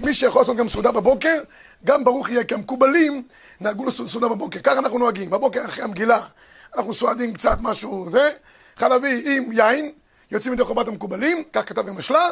מי 0.00 0.14
שיכול 0.14 0.40
לעשות 0.40 0.56
גם 0.56 0.68
סעודה 0.68 0.92
בבוקר, 0.92 1.40
גם 1.84 2.04
ברוך 2.04 2.30
יהיה, 2.30 2.44
כי 2.44 2.54
המקובלים 2.54 3.22
נהגו 3.60 3.84
לסעודה 3.84 4.28
בבוקר. 4.28 4.60
ככה 4.60 4.78
אנחנו 4.78 4.98
נוהגים. 4.98 5.30
בבוקר 5.30 5.64
אחרי 5.64 5.84
המגילה, 5.84 6.20
אנחנו 6.76 6.94
סועדים 6.94 7.32
קצת 7.32 7.56
משהו, 7.60 8.08
זה, 8.10 8.30
חלבי 8.76 9.22
עם 9.26 9.52
יין, 9.52 9.92
יוצאים 10.30 10.52
מדי 10.54 10.64
חובת 10.64 10.88
המקובלים, 10.88 11.42
כך 11.52 11.68
כתב 11.68 11.86
גם 11.86 11.98
השלה, 11.98 12.28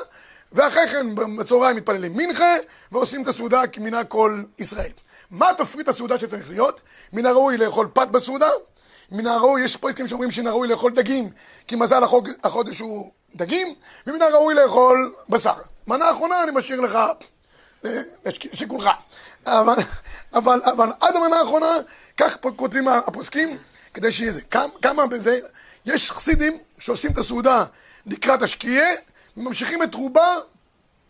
ואחרי 0.52 0.88
כן 0.88 1.14
בצהריים 1.38 1.76
מתפללים 1.76 2.16
מנחה, 2.16 2.54
ועושים 2.92 3.22
את 3.22 3.28
הסעודה 3.28 3.66
כמינה 3.66 4.04
כל 4.04 4.42
ישראל. 4.58 4.90
מה 5.30 5.50
תפריט 5.56 5.88
הסעודה 5.88 6.18
שצריך 6.18 6.50
להיות? 6.50 6.80
מן 7.12 7.26
הראוי 7.26 7.56
לאכול 7.56 7.88
פת 7.92 8.08
בסעודה, 8.08 8.48
מן 9.12 9.26
הראוי, 9.26 9.64
יש 9.64 9.76
פרויקטים 9.76 10.08
שאומרים 10.08 10.30
שמן 10.30 10.46
הראוי 10.46 10.68
לאכול 10.68 10.92
דגים, 10.92 11.28
כי 11.66 11.76
מזל 11.76 12.02
החודש 12.44 12.78
הוא 12.80 13.10
דגים, 13.34 13.74
ומן 14.06 14.22
הראוי 14.22 14.54
לאכול 14.54 15.14
בשר. 15.28 15.54
מנה 15.86 16.10
אחרונה 16.10 16.42
אני 16.42 16.50
משאיר 16.54 16.80
לך, 16.80 16.98
אה, 17.86 18.30
שיקולך. 18.52 18.90
אבל, 19.46 19.74
אבל, 20.34 20.60
אבל 20.64 20.88
עד 21.00 21.16
המנה 21.16 21.36
האחרונה, 21.36 21.66
כך 22.16 22.36
כותבים 22.56 22.88
הפוסקים, 22.88 23.58
כדי 23.94 24.12
שיהיה 24.12 24.32
זה. 24.32 24.40
כמה 24.82 25.06
בזה, 25.06 25.38
יש 25.86 26.10
חסידים 26.10 26.58
שעושים 26.78 27.10
את 27.10 27.18
הסעודה 27.18 27.64
לקראת 28.06 28.42
השקיעה, 28.42 28.88
וממשיכים 29.36 29.82
את 29.82 29.94
רובה 29.94 30.26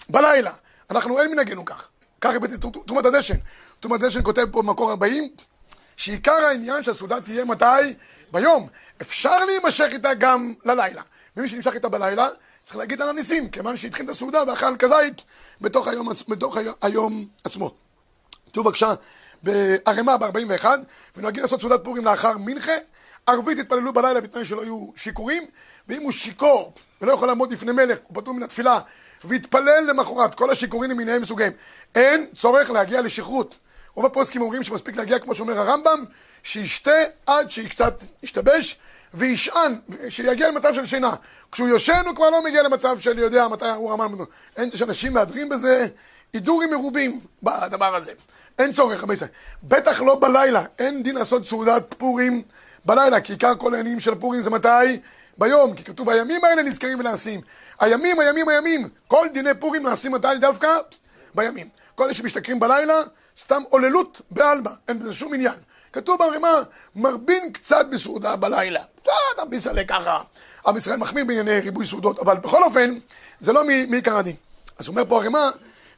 בלילה. 0.08 0.52
אנחנו 0.90 1.20
אין 1.20 1.30
מנהגנו 1.30 1.64
כך. 1.64 1.88
כך 2.20 2.34
הבאתי 2.34 2.54
תרומת 2.86 3.04
הדשן. 3.04 3.34
תרומת 3.80 4.02
הדשן 4.02 4.22
כותב 4.22 4.46
פה 4.52 4.62
במקור 4.62 4.90
40, 4.90 5.28
שעיקר 5.96 6.32
העניין 6.32 6.82
שהסעודה 6.82 7.20
תהיה 7.20 7.44
מתי? 7.44 7.94
ביום. 8.32 8.68
אפשר 9.02 9.44
להימשך 9.44 9.88
איתה 9.92 10.14
גם 10.14 10.54
ללילה. 10.64 11.02
ומי 11.36 11.48
שנמשך 11.48 11.74
איתה 11.74 11.88
בלילה, 11.88 12.28
צריך 12.62 12.76
להגיד 12.76 13.02
על 13.02 13.08
הניסים, 13.08 13.48
כיוון 13.48 13.76
שהתחיל 13.76 14.04
את 14.04 14.10
הסעודה 14.10 14.42
ואכל 14.48 14.76
כזית 14.78 15.22
בתוך 15.60 15.88
היום, 15.88 16.08
בתוך 16.28 16.56
היום 16.82 17.26
עצמו. 17.44 17.74
תראו 18.52 18.64
בבקשה, 18.64 18.94
בערימה 19.42 20.18
ב-41, 20.18 20.66
ונוהגים 21.16 21.42
לעשות 21.42 21.60
סעודת 21.60 21.84
פורים 21.84 22.04
לאחר 22.04 22.38
מנחה, 22.38 22.72
ערבית 23.26 23.58
התפללו 23.58 23.92
בלילה 23.92 24.20
בתנאי 24.20 24.44
שלא 24.44 24.62
יהיו 24.62 24.90
שיכורים, 24.96 25.42
ואם 25.88 26.02
הוא 26.02 26.12
שיכור 26.12 26.72
ולא 27.00 27.12
יכול 27.12 27.28
לעמוד 27.28 27.52
לפני 27.52 27.72
מלך, 27.72 27.98
הוא 28.08 28.20
פטור 28.22 28.34
מן 28.34 28.42
התפילה, 28.42 28.80
והתפלל 29.24 29.84
למחרת, 29.88 30.34
כל 30.34 30.50
השיכורים 30.50 30.90
למיניהם 30.90 31.22
מסוגיהם, 31.22 31.52
אין 31.94 32.26
צורך 32.34 32.70
להגיע 32.70 33.00
לשכרות. 33.00 33.58
רוב 33.96 34.06
הפוסקים 34.06 34.42
אומרים 34.42 34.64
שמספיק 34.64 34.96
להגיע, 34.96 35.18
כמו 35.18 35.34
שאומר 35.34 35.58
הרמב"ם, 35.58 36.04
שישתה 36.42 36.90
עד 37.26 37.50
שקצת 37.50 38.02
ישתבש, 38.22 38.78
וישען, 39.14 39.74
שיגיע 40.08 40.48
למצב 40.48 40.74
של 40.74 40.86
שינה. 40.86 41.14
כשהוא 41.52 41.68
יושן 41.68 42.02
הוא 42.06 42.14
כבר 42.14 42.30
לא 42.30 42.44
מגיע 42.44 42.62
למצב 42.62 42.98
של 42.98 43.18
יודע 43.18 43.48
מתי 43.48 43.68
הוא 43.68 43.92
רמן. 43.92 44.24
אין, 44.56 44.70
שאנשים 44.70 45.12
מהדרים 45.12 45.48
בזה 45.48 45.86
הידורים 46.32 46.70
מרובים 46.70 47.20
בדבר 47.42 47.96
הזה. 47.96 48.12
אין 48.58 48.72
צורך, 48.72 49.04
ישראל. 49.12 49.30
בטח 49.62 50.00
לא 50.00 50.18
בלילה, 50.20 50.64
אין 50.78 51.02
דין 51.02 51.14
לעשות 51.14 51.46
סעודת 51.46 51.94
פורים 51.98 52.42
בלילה, 52.84 53.20
כי 53.20 53.32
עיקר 53.32 53.54
כל 53.58 53.74
העניינים 53.74 54.00
של 54.00 54.14
פורים 54.14 54.40
זה 54.40 54.50
מתי? 54.50 55.00
ביום, 55.38 55.74
כי 55.74 55.84
כתוב 55.84 56.10
הימים 56.10 56.44
האלה 56.44 56.62
נזכרים 56.62 57.00
ונעשים. 57.00 57.40
הימים, 57.80 58.20
הימים, 58.20 58.48
הימים, 58.48 58.88
כל 59.08 59.26
דיני 59.34 59.54
פורים 59.54 59.82
נעשים 59.82 60.12
מתי 60.12 60.28
דווקא? 60.40 60.68
בימים. 61.34 61.68
כל 61.94 62.04
אלה 62.04 62.14
שמשתכרים 62.14 62.60
בלילה, 62.60 62.94
סתם 63.38 63.62
עוללות 63.70 64.20
בעלמא, 64.30 64.70
אין 64.88 64.98
בזה 64.98 65.12
שום 65.12 65.34
עניין. 65.34 65.54
כתוב 65.92 66.18
ברימה, 66.18 66.48
מרבין 66.96 67.52
קצת 67.52 67.86
בסעודה 67.90 68.36
בלילה. 68.36 68.82
קצת 69.02 69.12
ביסלה 69.48 69.84
ככה. 69.84 70.20
עם 70.66 70.76
ישראל 70.76 70.96
מחמיר 70.96 71.24
בענייני 71.24 71.60
ריבוי 71.60 71.86
סעודות, 71.86 72.18
אבל 72.18 72.36
בכל 72.36 72.62
אופן, 72.62 72.98
זה 73.40 73.52
לא 73.52 73.64
מעיקר 73.88 74.16
הדין. 74.16 74.36
אז 74.78 74.88
אומר 74.88 75.02
פה 75.08 75.16
הרימה, 75.18 75.50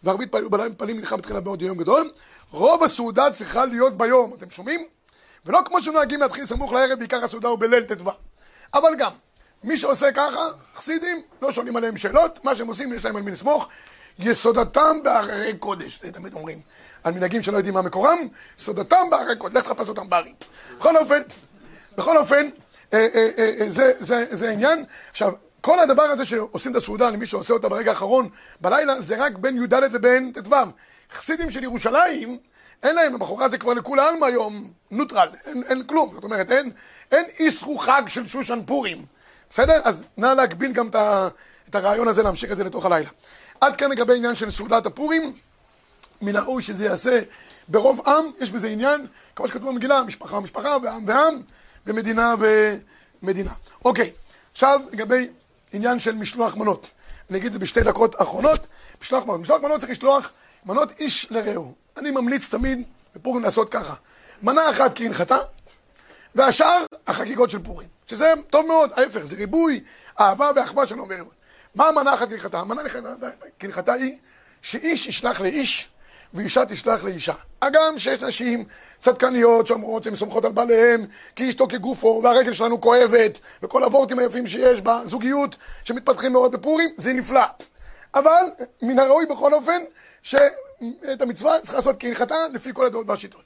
וערבית 0.03 0.31
בלילה 0.31 0.69
מפעלים 0.69 0.97
מנחה 0.97 1.17
מתחילה 1.17 1.41
בעוד 1.41 1.63
יום 1.63 1.79
גדול, 1.79 2.11
רוב 2.51 2.85
הסעודה 2.85 3.31
צריכה 3.31 3.65
להיות 3.65 3.97
ביום, 3.97 4.35
אתם 4.39 4.51
שומעים? 4.51 4.85
ולא 5.47 5.61
כמו 5.65 5.83
שנוהגים 5.83 6.21
להתחיל 6.21 6.47
סמוך 6.47 6.73
לערב, 6.73 6.99
בעיקר 6.99 7.25
הסעודה 7.25 7.49
הוא 7.49 7.59
בליל 7.59 7.85
ט"ו. 7.85 8.11
אבל 8.75 8.95
גם, 8.99 9.13
מי 9.65 9.77
שעושה 9.77 10.13
ככה, 10.13 10.41
חסידים, 10.77 11.23
לא 11.43 11.53
שואלים 11.53 11.77
עליהם 11.77 11.97
שאלות, 11.97 12.45
מה 12.45 12.55
שהם 12.55 12.67
עושים, 12.67 12.93
יש 12.93 13.05
להם 13.05 13.17
על 13.17 13.23
מי 13.23 13.31
לסמוך. 13.31 13.69
יסודתם 14.19 14.97
בהררי 15.05 15.55
קודש, 15.55 15.99
זה 16.03 16.13
תמיד 16.13 16.35
אומרים. 16.35 16.59
על 17.05 17.15
מנהגים 17.15 17.43
שלא 17.43 17.57
יודעים 17.57 17.75
מה 17.75 17.83
מקורם, 17.83 18.19
יסודתם 18.59 19.11
בהררי 19.11 19.37
קודש, 19.37 19.57
לך 19.57 19.63
תחפש 19.63 19.89
אותם 19.89 20.09
בהרים. 20.09 20.35
בכל 20.79 20.97
אופן, 20.97 21.23
בכל 21.97 22.17
אופן, 22.17 22.49
אה, 22.93 23.07
אה, 23.15 23.29
אה, 23.39 23.51
אה, 23.61 23.71
זה, 23.71 23.93
זה, 23.99 24.25
זה 24.31 24.49
העניין. 24.49 24.85
עכשיו, 25.11 25.33
כל 25.61 25.79
הדבר 25.79 26.03
הזה 26.03 26.25
שעושים 26.25 26.73
את 26.73 26.77
הסעודה 26.77 27.11
למי 27.11 27.27
שעושה 27.27 27.55
אותה 27.55 27.69
ברגע 27.69 27.91
האחרון 27.91 28.29
בלילה, 28.61 29.01
זה 29.01 29.25
רק 29.25 29.33
בין 29.33 29.63
י"ד 29.63 29.75
לבין 29.75 30.33
ט"ו. 30.33 30.55
חסידים 31.13 31.51
של 31.51 31.63
ירושלים, 31.63 32.39
אין 32.83 32.95
להם, 32.95 33.15
למחרת 33.15 33.51
זה 33.51 33.59
כבר 33.59 33.75
לכולי 33.75 34.03
עלמא 34.03 34.25
היום 34.25 34.71
נוטרל, 34.91 35.29
אין, 35.47 35.63
אין 35.69 35.83
כלום. 35.83 36.11
זאת 36.15 36.25
אומרת, 36.25 36.51
אין, 36.51 36.71
אין 37.13 37.25
איסרו 37.39 37.79
חג 37.79 38.03
של 38.09 38.27
שושן 38.27 38.61
פורים. 38.67 39.05
בסדר? 39.51 39.81
אז 39.85 40.03
נא 40.17 40.27
להגביל 40.27 40.73
גם 40.73 40.89
את 41.69 41.75
הרעיון 41.75 42.09
הזה, 42.09 42.23
להמשיך 42.23 42.53
את 42.53 42.57
זה 42.57 42.65
לתוך 42.65 42.87
הלילה. 42.87 43.11
עד 43.61 43.77
כאן 43.77 43.91
לגבי 43.91 44.17
עניין 44.17 44.35
של 44.35 44.51
סעודת 44.51 44.87
הפורים. 44.87 45.33
מן 46.23 46.37
הראוי 46.37 46.63
שזה 46.63 46.85
ייעשה 46.85 47.21
ברוב 47.69 48.09
עם, 48.09 48.25
יש 48.41 48.51
בזה 48.51 48.69
עניין, 48.69 49.07
כמו 49.37 49.49
שכתוב 49.49 49.69
במגילה, 49.69 50.03
משפחה 50.03 50.37
ומשפחה, 50.37 50.77
ועם 50.83 51.09
ועם, 51.09 51.43
ומדינה 51.87 52.35
ומדינה. 53.23 53.53
אוקיי, 53.85 54.13
עכשיו 54.53 54.81
לגבי 54.93 55.29
עניין 55.73 55.99
של 55.99 56.15
משלוח 56.15 56.57
מנות. 56.57 56.91
אני 57.31 57.39
אגיד 57.39 57.47
את 57.47 57.53
זה 57.53 57.59
בשתי 57.59 57.81
דקות 57.81 58.23
אחרונות. 58.23 58.67
משלוח 59.03 59.25
מנות. 59.25 59.41
משלוח 59.41 59.63
מנות 59.63 59.81
צריך 59.81 59.93
לשלוח 59.93 60.33
מנות 60.67 61.01
איש 61.01 61.27
לרעהו. 61.31 61.75
אני 61.97 62.11
ממליץ 62.11 62.49
תמיד 62.49 62.87
בפורים 63.15 63.45
לעשות 63.45 63.69
ככה. 63.69 63.95
מנה 64.43 64.71
אחת 64.71 64.99
כהנחתה, 64.99 65.39
והשאר 66.35 66.85
החגיגות 67.07 67.51
של 67.51 67.59
פורים. 67.59 67.89
שזה 68.07 68.33
טוב 68.51 68.67
מאוד, 68.67 68.91
ההפך, 68.97 69.21
זה 69.21 69.37
ריבוי, 69.37 69.81
אהבה 70.21 70.51
ואחווה 70.57 70.87
שלום 70.87 71.09
וריבוי. 71.11 71.35
מה 71.75 71.89
המנה 71.89 72.15
אחת 72.15 72.29
כהלכתה? 72.29 72.59
המנה 72.59 72.83
כהלכתה 73.59 73.93
היא 73.93 74.17
שאיש 74.63 75.07
ישלח 75.07 75.41
לאיש 75.41 75.91
ואישה 76.35 76.65
תשלח 76.65 77.05
לאישה. 77.05 77.33
הגם 77.63 77.99
שיש 77.99 78.21
נשים 78.21 78.65
צדקניות 78.99 79.67
שאומרות 79.67 80.05
שהן 80.05 80.17
סומכות 80.17 80.45
על 80.45 80.53
בעליהם 80.53 81.07
כי 81.37 81.49
אשתו 81.49 81.69
כגופו 81.69 82.21
והרגל 82.25 82.53
שלנו 82.53 82.81
כואבת 82.81 83.39
וכל 83.63 83.85
הוורטים 83.85 84.19
היפים 84.19 84.47
שיש 84.47 84.81
בזוגיות 84.81 85.57
שמתפתחים 85.85 86.33
מאוד 86.33 86.53
בפורים, 86.53 86.91
זה 86.97 87.13
נפלא. 87.13 87.45
אבל 88.15 88.43
מן 88.83 88.99
הראוי 88.99 89.27
בכל 89.27 89.55
אופן 89.55 89.83
שאת 90.23 91.23
המצווה 91.23 91.61
צריך 91.63 91.75
לעשות 91.75 91.97
כהלכתה 92.01 92.37
לפי 92.53 92.71
כל 92.75 92.87
הדעות 92.87 93.09
והשיטות. 93.09 93.43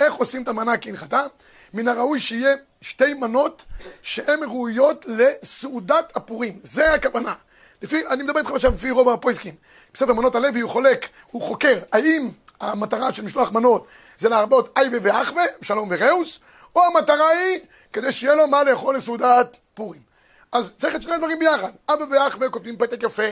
איך 0.00 0.14
עושים 0.14 0.42
את 0.42 0.48
המנה 0.48 0.76
כהלכתה? 0.78 1.26
מן 1.74 1.88
הראוי 1.88 2.20
שיהיה 2.20 2.54
שתי 2.80 3.14
מנות 3.14 3.64
שהן 4.02 4.42
ראויות 4.42 5.06
לסעודת 5.08 6.16
הפורים. 6.16 6.58
זה 6.62 6.94
הכוונה. 6.94 7.34
לפי, 7.82 8.06
אני 8.06 8.22
מדבר 8.22 8.38
איתכם 8.38 8.54
עכשיו 8.54 8.72
לפי 8.72 8.90
רוב 8.90 9.08
הפויסקים. 9.08 9.54
בספר 9.94 10.12
מנות 10.12 10.34
הלוי 10.34 10.60
הוא 10.60 10.70
חולק, 10.70 11.08
הוא 11.30 11.42
חוקר, 11.42 11.78
האם 11.92 12.28
המטרה 12.60 13.12
של 13.12 13.24
משלוח 13.24 13.52
מנות 13.52 13.86
זה 14.18 14.28
להרבות 14.28 14.78
אייבה 14.78 14.98
ואחווה, 15.02 15.44
שלום 15.62 15.88
וראוס, 15.90 16.38
או 16.76 16.80
המטרה 16.84 17.28
היא 17.28 17.58
כדי 17.92 18.12
שיהיה 18.12 18.34
לו 18.34 18.46
מה 18.46 18.64
לאכול 18.64 18.96
לסעודת 18.96 19.56
פורים. 19.74 20.00
אז 20.52 20.72
צריך 20.78 20.94
את 20.94 21.02
שני 21.02 21.14
הדברים 21.14 21.38
ביחד. 21.38 21.70
אבא 21.88 22.04
ואחווה 22.10 22.50
כותבים 22.50 22.76
פתק 22.76 23.02
יפה, 23.02 23.22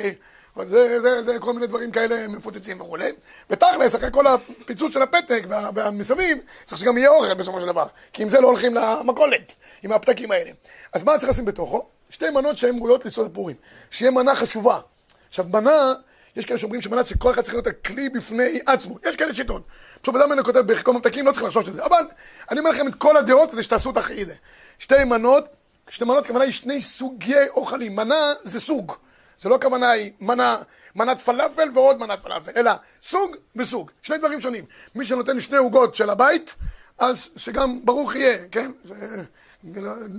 זה, 0.56 1.00
זה, 1.02 1.22
זה 1.22 1.38
כל 1.38 1.52
מיני 1.52 1.66
דברים 1.66 1.90
כאלה 1.90 2.28
מפוצצים 2.28 2.80
וכולי. 2.80 3.12
ותכלס, 3.50 3.94
אחרי 3.94 4.08
כל 4.12 4.26
הפיצוץ 4.26 4.94
של 4.94 5.02
הפתק 5.02 5.44
וה, 5.48 5.70
והמסביב, 5.74 6.38
צריך 6.66 6.80
שגם 6.80 6.98
יהיה 6.98 7.10
אוכל 7.10 7.34
בסופו 7.34 7.60
של 7.60 7.66
דבר. 7.66 7.86
כי 8.12 8.22
עם 8.22 8.28
זה 8.28 8.40
לא 8.40 8.48
הולכים 8.48 8.74
למכולת, 8.74 9.54
עם 9.82 9.92
הפתקים 9.92 10.30
האלה. 10.30 10.50
אז 10.92 11.02
מה 11.02 11.18
צריך 11.18 11.30
לשים 11.32 11.44
בתוכו? 11.44 11.86
שתי 12.10 12.30
מנות 12.30 12.58
שהן 12.58 12.78
ראויות 12.78 13.04
לסעודת 13.04 13.34
פורים. 13.34 13.56
שיהיה 13.90 14.10
מנה 14.10 14.36
חשובה. 14.36 14.80
עכשיו, 15.28 15.44
מנה, 15.52 15.92
יש 16.36 16.44
כאלה 16.44 16.58
שאומרים 16.58 16.82
שמנה 16.82 17.04
שכל 17.04 17.30
אחד 17.30 17.42
צריך 17.42 17.54
להיות 17.54 17.66
הכלי 17.66 18.08
בפני 18.08 18.60
עצמו. 18.66 18.98
יש 19.08 19.16
כאלה 19.16 19.34
שיטות. 19.34 19.62
של 20.06 20.12
דבר 20.12 20.32
אני 20.32 20.42
כותב 20.42 20.60
בחלקו 20.60 20.92
ממתקים, 20.92 21.26
לא 21.26 21.32
צריך 21.32 21.44
לחשוש 21.44 21.68
לזה. 21.68 21.84
אבל 21.84 22.04
אני 22.50 22.60
אומר 22.60 22.70
לכם 22.70 22.88
את 22.88 22.94
כל 22.94 23.16
הדעות 23.16 23.50
כדי 23.50 23.62
שתעשו 23.62 23.90
את 23.90 23.96
הכי 23.96 24.24
זה. 24.24 24.34
שתי 24.78 25.04
מנות, 25.04 25.44
שתי 25.88 26.04
מנות, 26.04 26.26
כוונה 26.26 26.44
היא 26.44 26.52
שני 26.52 26.80
סוגי 26.80 27.48
אוכלים. 27.48 27.96
מנה 27.96 28.32
זה 28.42 28.60
סוג. 28.60 28.92
זה 29.38 29.48
לא 29.48 29.58
כוונה 29.62 29.90
היא 29.90 30.12
מנה, 30.20 30.56
מנת 30.94 31.20
פלאפל 31.20 31.68
ועוד 31.74 31.98
מנת 31.98 32.20
פלאפל, 32.20 32.52
אלא 32.56 32.70
סוג 33.02 33.36
וסוג. 33.56 33.90
שני 34.02 34.18
דברים 34.18 34.40
שונים. 34.40 34.64
מי 34.94 35.06
שנותן 35.06 35.40
שני 35.40 35.56
עוגות 35.56 35.94
של 35.94 36.10
הבית, 36.10 36.54
אז 36.98 37.28
שגם 37.36 37.84
ברוך 37.84 38.14
יהיה, 38.14 38.38
כן? 38.52 38.70
זה, 38.84 38.94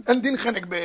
אין 0.08 0.22
דין 0.22 0.38
חנק 0.38 0.64
ב, 0.70 0.76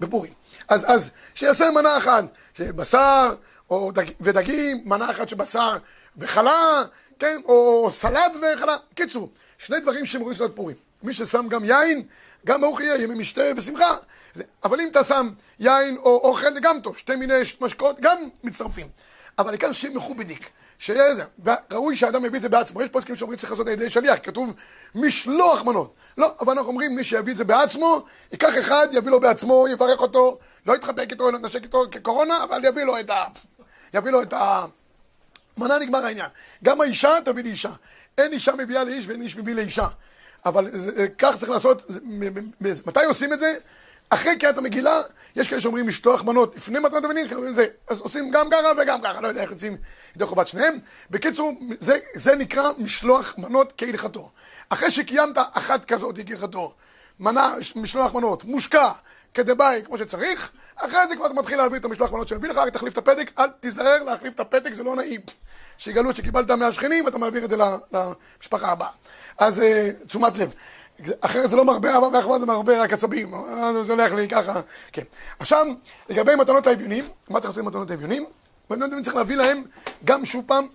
בפורים. 0.00 0.32
אז, 0.68 0.84
אז 0.88 1.10
שיעשה 1.34 1.70
מנה 1.70 1.98
אחת 1.98 2.24
של 2.54 2.72
בשר 2.72 3.34
דג, 3.72 4.04
ודגים, 4.20 4.82
מנה 4.84 5.10
אחת 5.10 5.28
של 5.28 5.36
בשר 5.36 5.76
וחלה, 6.16 6.82
כן? 7.18 7.40
או 7.44 7.90
סלט 7.92 8.36
וחלה. 8.36 8.76
קיצור, 8.94 9.30
שני 9.58 9.80
דברים 9.80 10.06
שהם 10.06 10.20
רואים 10.20 10.36
סעודת 10.36 10.56
פורים. 10.56 10.76
מי 11.02 11.12
ששם 11.12 11.48
גם 11.48 11.64
יין, 11.64 12.02
גם 12.46 12.60
ברוך 12.60 12.80
יהיה, 12.80 13.02
ימי 13.02 13.14
משתה 13.14 13.42
ושמחה. 13.56 13.96
אבל 14.64 14.80
אם 14.80 14.88
אתה 14.88 15.04
שם 15.04 15.28
יין 15.58 15.96
או 15.96 16.16
אוכל, 16.16 16.60
גם 16.60 16.80
טוב. 16.80 16.96
שתי 16.96 17.16
מיני 17.16 17.34
משקאות, 17.60 18.00
גם 18.00 18.16
מצטרפים. 18.44 18.86
אבל 19.38 19.48
העיקר 19.48 19.72
שיהיה 19.72 19.94
מכובדיק. 19.94 20.50
שיהיה 20.78 21.14
זה. 21.14 21.24
וראוי 21.44 21.96
שהאדם 21.96 22.24
יביא 22.24 22.36
את 22.36 22.42
זה 22.42 22.48
בעצמו. 22.48 22.82
יש 22.82 22.88
פוסקים 22.88 23.16
שאומרים 23.16 23.38
שצריך 23.38 23.52
לעשות 23.52 23.66
על 23.66 23.72
ידי 23.72 23.90
שליח, 23.90 24.18
כתוב 24.22 24.54
משלוח 24.94 25.62
מנות. 25.62 25.94
לא, 26.18 26.34
אבל 26.40 26.52
אנחנו 26.52 26.68
אומרים 26.68 26.96
מי 26.96 27.04
שיביא 27.04 27.32
את 27.32 27.36
זה 27.36 27.44
בעצמו, 27.44 28.04
ייקח 28.32 28.58
אחד, 28.58 28.86
יביא 28.92 29.10
לו 29.10 29.20
בעצמו, 29.20 29.68
יברך 29.68 30.00
אותו, 30.00 30.38
לא 30.66 30.74
יתחבק 30.74 31.10
איתו, 31.10 31.30
לא 31.30 31.38
יתנשק 31.38 31.62
איתו 31.62 31.84
כקורונה, 31.90 32.44
אבל 32.44 32.64
יביא 32.64 32.84
לו 32.84 33.00
את 33.00 33.10
ה... 33.10 33.24
יביא 33.94 34.10
לו 34.10 34.22
את 34.22 34.32
ה... 34.32 34.64
מנה 35.58 35.78
נגמר 35.78 36.06
העניין. 36.06 36.28
גם 36.64 36.80
האישה 36.80 37.10
תביא 37.24 37.44
לאישה. 37.44 37.70
אין 38.18 38.32
אישה 38.32 38.52
מביאה 38.52 38.84
לאיש 38.84 39.06
ואין 39.06 39.22
איש 39.22 39.36
מביא 39.36 39.54
לאישה. 39.54 39.86
אבל 40.44 40.70
זה, 40.70 41.08
כך 41.18 41.36
צריך 41.36 41.50
לעשות, 41.50 41.90
מתי 42.86 43.04
עושים 43.04 43.32
את 43.32 43.40
זה? 43.40 43.58
אחרי 44.10 44.38
קריאת 44.38 44.58
המגילה, 44.58 45.00
יש 45.36 45.48
כאלה 45.48 45.60
שאומרים 45.60 45.88
משלוח 45.88 46.24
מנות 46.24 46.56
לפני 46.56 46.78
מתנת 46.78 47.04
אבנים, 47.04 47.26
אז 47.88 48.00
עושים 48.00 48.30
גם 48.30 48.50
ככה 48.50 48.68
וגם 48.82 49.00
ככה, 49.00 49.20
לא 49.20 49.28
יודע 49.28 49.42
איך 49.42 49.50
יוצאים 49.50 49.76
ידי 50.16 50.26
חובת 50.26 50.48
שניהם. 50.48 50.74
בקיצור, 51.10 51.52
זה, 51.80 51.98
זה 52.14 52.36
נקרא 52.36 52.70
משלוח 52.78 53.34
מנות 53.38 53.72
כהלכתו. 53.78 54.30
אחרי 54.68 54.90
שקיימת 54.90 55.38
אחת 55.52 55.84
כזאת 55.84 56.18
כהלכתו, 56.26 56.74
מנה, 57.20 57.54
משלוח 57.76 58.14
מנות, 58.14 58.44
מושקע, 58.44 58.92
כדבעי, 59.34 59.82
כמו 59.84 59.98
שצריך, 59.98 60.50
אחרי 60.76 61.08
זה 61.08 61.16
כבר 61.16 61.26
אתה 61.26 61.34
מתחיל 61.34 61.56
להעביר 61.56 61.78
את 61.78 61.84
המשלוח 61.84 62.12
מנות 62.12 62.28
שמביא 62.28 62.50
לך, 62.50 62.56
רק 62.56 62.72
תחליף 62.72 62.92
את 62.92 62.98
הפתק, 62.98 63.30
אל 63.38 63.48
תיזהר 63.60 64.02
להחליף 64.02 64.34
את 64.34 64.40
הפתק, 64.40 64.72
זה 64.72 64.82
לא 64.82 64.96
נעים. 64.96 65.20
שיגלו 65.78 66.14
שקיבלת 66.14 66.50
מהשכנים 66.50 67.04
ואתה 67.04 67.18
מעביר 67.18 67.44
את 67.44 67.50
זה 67.50 67.56
למשפחה 67.92 68.72
הבאה. 68.72 68.88
אז 69.38 69.62
תשומת 70.06 70.38
לב. 70.38 70.52
אחרת 71.20 71.50
זה 71.50 71.56
לא 71.56 71.64
מרבה 71.64 71.94
אהבה 71.94 72.08
ואחווה, 72.12 72.38
זה 72.38 72.46
מרבה 72.46 72.82
רק 72.82 72.92
עצבים. 72.92 73.30
זה 73.86 73.92
הולך 73.92 74.12
לי 74.12 74.28
ככה, 74.28 74.60
כן. 74.92 75.02
עכשיו, 75.38 75.66
לגבי 76.08 76.36
מתנות 76.36 76.66
האביונים, 76.66 77.04
מה 77.28 77.40
צריך 77.40 77.50
לעשות 77.50 77.58
עם 77.62 77.68
מתנות 77.68 77.90
האביונים? 77.90 78.26
ואני 78.70 78.84
יודע 78.84 78.96
אם 78.96 79.02
צריך 79.02 79.16
להביא 79.16 79.36
להם 79.36 79.62
גם 80.04 80.26
שוב 80.26 80.44
פעם, 80.46 80.66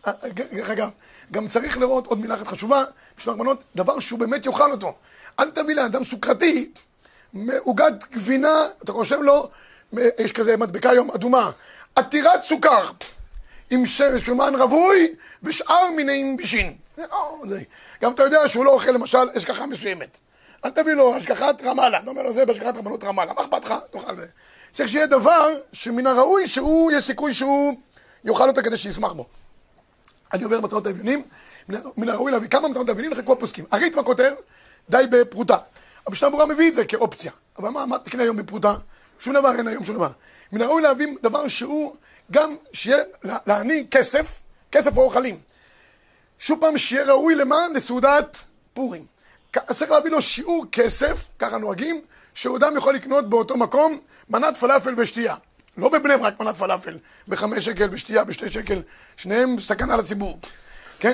דרך 0.52 0.70
אגב, 0.70 0.90
גם 1.32 1.48
צריך 1.48 1.78
לראות 1.78 2.08
עוד 2.08 2.20
מילה 2.20 2.36
אחת 2.36 2.48
חשובה, 2.48 2.84
בשביל 3.18 3.36
מנות, 3.36 3.64
דבר 3.76 4.00
שהוא 4.00 4.20
באמת 4.20 4.46
יאכל 4.46 4.72
אותו. 4.72 4.94
אל 5.40 5.50
תביא 5.50 5.76
לאדם 5.76 6.04
סוכרתי, 6.04 6.72
עוגת 7.60 8.06
גבינה, 8.12 8.66
אתה 8.84 8.92
רושם 8.92 9.22
לו, 9.22 9.50
יש 10.20 10.32
כזה 10.32 10.58
מדבקה 10.58 10.90
היום 10.90 11.12
אדומה, 11.12 11.52
עתירת 11.96 12.44
סוכר, 12.44 12.84
עם 13.70 13.84
שומן 14.18 14.54
רווי 14.56 15.16
ושאר 15.44 15.92
מיני 15.96 16.36
בישין. 16.38 16.76
לא. 17.12 17.58
גם 18.02 18.12
אתה 18.12 18.24
יודע 18.24 18.48
שהוא 18.48 18.66
לא 18.66 18.74
אוכל 18.74 18.92
למשל 18.92 19.30
השגחה 19.36 19.66
מסוימת. 19.66 20.18
אל 20.66 20.70
תביא 20.70 20.94
לו 20.94 21.16
השגחת 21.16 21.62
רמאללה. 21.64 22.00
אתה 22.00 22.10
אומר 22.10 22.24
לו 22.24 22.34
זה 22.34 22.46
בהשגחת 22.46 22.78
רבנות 22.78 23.04
רמאללה. 23.04 23.34
מה 23.34 23.42
אכפת 23.42 23.66
לך? 23.66 23.74
תאכל. 23.92 24.14
צריך 24.72 24.90
שיהיה 24.90 25.08
דבר 25.08 25.48
שמן 25.74 26.08
הראוי 26.08 26.48
שהוא, 26.48 26.92
יש 26.92 27.04
סיכוי 27.04 27.34
שהוא 27.34 27.74
יאכל 28.24 28.48
אותו 28.48 28.62
כדי 28.64 28.78
שישמח 28.78 29.12
בו. 29.12 29.26
אני 30.34 30.44
עובר 30.44 30.58
למטרות 30.58 30.88
האביונים. 30.88 31.22
מן 31.98 32.10
הראוי 32.10 32.32
להביא 32.32 32.50
כמה 32.50 32.68
מטרות 32.68 32.90
האביונים 32.90 33.12
לחלקו 33.12 33.34
הפוסקים. 33.34 33.66
הריטב"א 33.72 34.04
כותב, 34.04 34.32
די 34.90 35.04
בפרוטה. 35.10 35.58
המשנה 36.08 36.30
ברורה 36.30 36.46
מביא 36.46 36.70
את 36.70 36.74
זה 36.74 36.86
כאופציה. 36.86 37.32
אבל 37.58 37.70
מה, 37.70 37.86
מה 37.86 38.00
תקנה 38.00 38.24
היום 38.24 38.38
בפרוטה? 38.38 38.76
שום 39.20 39.34
דבר 39.34 39.56
אין 39.58 39.68
היום 39.68 39.86
שום 39.86 39.96
דבר. 39.96 40.10
מן 40.52 40.62
הראוי 40.62 40.82
להביא 40.82 41.08
דבר 41.22 41.48
שהוא 41.48 41.96
גם 42.32 42.56
שיהיה, 42.74 43.04
להעניק 43.24 43.96
כסף 43.98 44.42
כסף 44.72 44.98
או 44.98 45.04
אוכלים. 45.04 45.40
שוב 46.39 46.60
פעם, 46.62 46.78
שיהיה 46.78 47.04
ראוי 47.04 47.36
למה? 47.36 47.58
לסעודת 47.75 48.45
פורים. 48.73 49.06
צריך 49.71 49.91
להביא 49.91 50.12
לו 50.12 50.21
שיעור 50.21 50.65
כסף, 50.71 51.28
ככה 51.39 51.58
נוהגים, 51.58 52.02
שהוא 52.34 52.58
אדם 52.58 52.78
יכול 52.78 52.95
לקנות 52.95 53.30
באותו 53.30 53.58
מקום 53.58 53.99
מנת 54.30 54.58
פלאפל 54.58 54.93
ושתייה. 54.97 55.36
לא 55.78 55.89
בבני 55.89 56.17
ברק 56.17 56.39
מנת 56.39 56.58
פלאפל, 56.58 56.97
בחמש 57.28 57.65
שקל, 57.65 57.88
ושתייה 57.91 58.23
בשתי 58.23 58.49
שקל, 58.49 58.82
שניהם 59.17 59.60
סכנה 59.60 59.97
לציבור, 59.97 60.39
כן? 60.99 61.13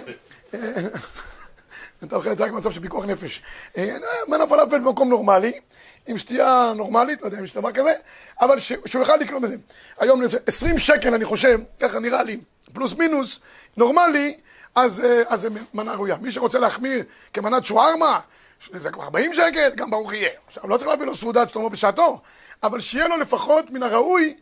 אתה 2.03 2.15
אוכל 2.15 2.31
את 2.31 2.37
זה 2.37 2.43
רק 2.43 2.51
במצב 2.51 2.71
של 2.71 2.81
פיקוח 2.81 3.05
נפש. 3.05 3.41
אה, 3.77 3.97
מנה 4.27 4.47
פלאפל 4.47 4.79
במקום 4.79 5.09
נורמלי, 5.09 5.51
עם 6.07 6.17
שתייה 6.17 6.71
נורמלית, 6.75 7.21
לא 7.21 7.27
יודע 7.27 7.39
אם 7.39 7.43
יש 7.43 7.53
דבר 7.53 7.71
כזה, 7.71 7.93
אבל 8.41 8.59
שהוא 8.59 8.79
יוכל 8.93 9.15
לקנות 9.15 9.41
בזה. 9.41 9.55
היום 9.99 10.21
20 10.47 10.79
שקל, 10.79 11.13
אני 11.13 11.25
חושב, 11.25 11.59
ככה 11.79 11.99
נראה 11.99 12.23
לי, 12.23 12.37
פלוס 12.73 12.93
מינוס, 12.93 13.39
נורמלי, 13.77 14.37
אז, 14.75 15.05
אה, 15.05 15.23
אז 15.27 15.41
זה 15.41 15.49
מנה 15.73 15.93
ראויה. 15.93 16.17
מי 16.21 16.31
שרוצה 16.31 16.59
להחמיר 16.59 17.03
כמנת 17.33 17.65
שווארמה, 17.65 18.19
זה 18.71 18.91
כבר 18.91 19.03
40 19.03 19.33
שקל, 19.33 19.69
גם 19.75 19.91
ברוך 19.91 20.13
יהיה. 20.13 20.29
עכשיו, 20.47 20.69
לא 20.69 20.77
צריך 20.77 20.89
להביא 20.89 21.05
לו 21.05 21.15
סעודת 21.15 21.49
שלמה 21.49 21.69
בשעתו, 21.69 22.21
אבל 22.63 22.81
שיהיה 22.81 23.07
לו 23.07 23.17
לפחות 23.17 23.71
מן 23.71 23.83
הראוי 23.83 24.35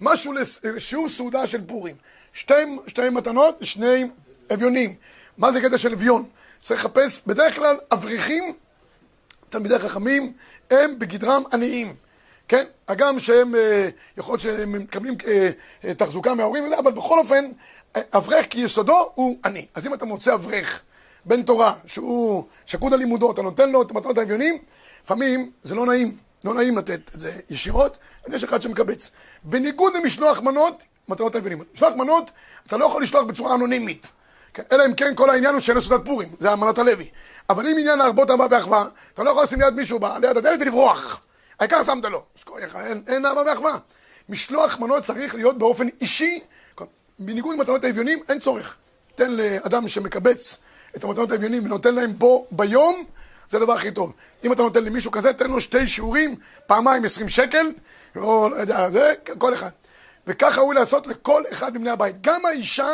משהו 0.00 0.32
לשיעור 0.64 1.08
סעודה 1.08 1.46
של 1.46 1.66
פורים. 1.66 1.96
שתי, 2.32 2.54
שתי 2.86 3.08
מתנות, 3.08 3.58
שני 3.62 4.10
אביונים. 4.52 4.94
מה 5.38 5.52
זה 5.52 5.60
קטע 5.60 5.78
של 5.78 5.92
אביון? 5.92 6.28
צריך 6.60 6.84
לחפש, 6.84 7.20
בדרך 7.26 7.54
כלל 7.54 7.76
אברכים, 7.92 8.54
תלמידי 9.48 9.78
חכמים, 9.78 10.32
הם 10.70 10.98
בגדרם 10.98 11.42
עניים. 11.52 11.94
כן? 12.50 12.64
הגם 12.88 13.20
שהם, 13.20 13.54
אה, 13.54 13.88
יכול 14.16 14.32
להיות 14.32 14.40
שהם 14.40 14.72
מקבלים 14.72 15.14
אה, 15.26 15.50
אה, 15.84 15.94
תחזוקה 15.94 16.34
מההורים 16.34 16.64
וזה, 16.64 16.78
אבל 16.78 16.92
בכל 16.92 17.18
אופן, 17.18 17.44
אברך 17.96 18.46
כיסודו 18.50 19.10
הוא 19.14 19.38
עני. 19.44 19.66
אז 19.74 19.86
אם 19.86 19.94
אתה 19.94 20.04
מוצא 20.04 20.34
אברך, 20.34 20.82
בן 21.24 21.42
תורה, 21.42 21.72
שהוא 21.86 22.44
שקוד 22.66 22.92
על 22.92 22.98
לימודו, 22.98 23.30
אתה 23.30 23.42
נותן 23.42 23.70
לו 23.70 23.82
את 23.82 23.90
המתנות 23.90 24.18
האביונים, 24.18 24.58
לפעמים 25.04 25.50
זה 25.62 25.74
לא 25.74 25.86
נעים, 25.86 26.16
לא 26.44 26.54
נעים 26.54 26.78
לתת 26.78 27.00
את 27.14 27.20
זה 27.20 27.32
ישירות, 27.50 27.98
יש 28.28 28.44
אחד 28.44 28.62
שמקבץ. 28.62 29.10
בניגוד 29.44 29.92
למשלוח 29.96 30.40
מנות, 30.40 30.82
מתנות 31.08 31.34
האביונים. 31.34 31.64
משלוח 31.74 31.94
מנות, 31.96 32.30
אתה 32.66 32.76
לא 32.76 32.84
יכול 32.84 33.02
לשלוח 33.02 33.24
בצורה 33.24 33.54
אנונימית. 33.54 34.06
כן, 34.54 34.62
אלא 34.72 34.86
אם 34.86 34.94
כן 34.94 35.14
כל 35.14 35.30
העניין 35.30 35.54
הוא 35.54 35.60
שאין 35.60 35.76
לו 35.76 35.82
סעודת 35.82 36.04
פורים, 36.04 36.28
זה 36.38 36.52
אמנות 36.52 36.78
הלוי. 36.78 37.08
אבל 37.50 37.66
אם 37.66 37.76
עניין 37.80 37.98
להרבות 37.98 38.30
אהבה 38.30 38.46
ואחווה, 38.50 38.84
אתה 39.14 39.22
לא 39.22 39.30
יכול 39.30 39.42
לשים 39.42 39.60
ליד 39.60 39.74
מישהו 39.74 39.98
ליד 40.20 40.36
הדלת 40.36 40.60
ולברוח. 40.60 41.20
העיקר 41.60 41.82
שמת 41.82 42.04
לו. 42.04 42.22
אין, 43.08 43.26
אהבה 43.26 43.42
ואחווה. 43.46 43.78
משלוח 44.28 44.78
מנות 44.78 45.02
צריך 45.02 45.34
להיות 45.34 45.58
באופן 45.58 45.86
אישי, 46.00 46.40
בניגוד 47.18 47.56
למתנות 47.56 47.84
האביונים, 47.84 48.18
אין 48.28 48.38
צורך. 48.38 48.76
תן 49.14 49.30
לאדם 49.30 49.88
שמקבץ 49.88 50.56
את 50.96 51.04
המתנות 51.04 51.30
האביונים 51.32 51.64
ונותן 51.64 51.94
להם 51.94 52.18
בו 52.18 52.46
ביום, 52.50 53.04
זה 53.50 53.56
הדבר 53.56 53.72
הכי 53.72 53.90
טוב. 53.90 54.12
אם 54.44 54.52
אתה 54.52 54.62
נותן 54.62 54.84
למישהו 54.84 55.10
כזה, 55.10 55.32
תן 55.32 55.50
לו 55.50 55.60
שתי 55.60 55.88
שיעורים, 55.88 56.36
פעמיים 56.66 57.04
עשרים 57.04 57.28
שקל, 57.28 57.72
או 58.16 58.48
לא 58.48 58.56
יודע, 58.56 58.90
זה 58.90 59.14
כל 59.38 59.54
אחד. 59.54 59.70
וכך 60.26 60.58
ראוי 60.58 60.74
לעשות 60.74 61.06
לכל 61.06 61.42
אחד 61.52 61.76
מבני 61.76 61.90
הבית. 61.90 62.20
גם 62.20 62.46
האישה 62.46 62.88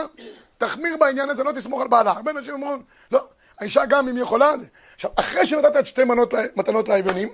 תחמיר 0.59 0.97
בעניין 1.01 1.31
הזה, 1.31 1.45
לא 1.45 1.53
תסמוך 1.53 1.83
על 1.83 1.89
בעלה. 1.89 2.11
הרבה 2.11 2.31
אנשים 2.31 2.55
אומרים, 2.55 2.83
לא, 3.13 3.29
האישה 3.59 3.87
גם 3.87 4.09
אם 4.09 4.15
היא 4.15 4.23
יכולה. 4.23 4.53
עכשיו, 4.95 5.11
אחרי 5.17 5.47
שנתת 5.47 5.77
את 5.77 5.87
שתי 5.87 6.05
מנות, 6.05 6.35
מתנות 6.57 6.89
לאביונים, 6.89 7.29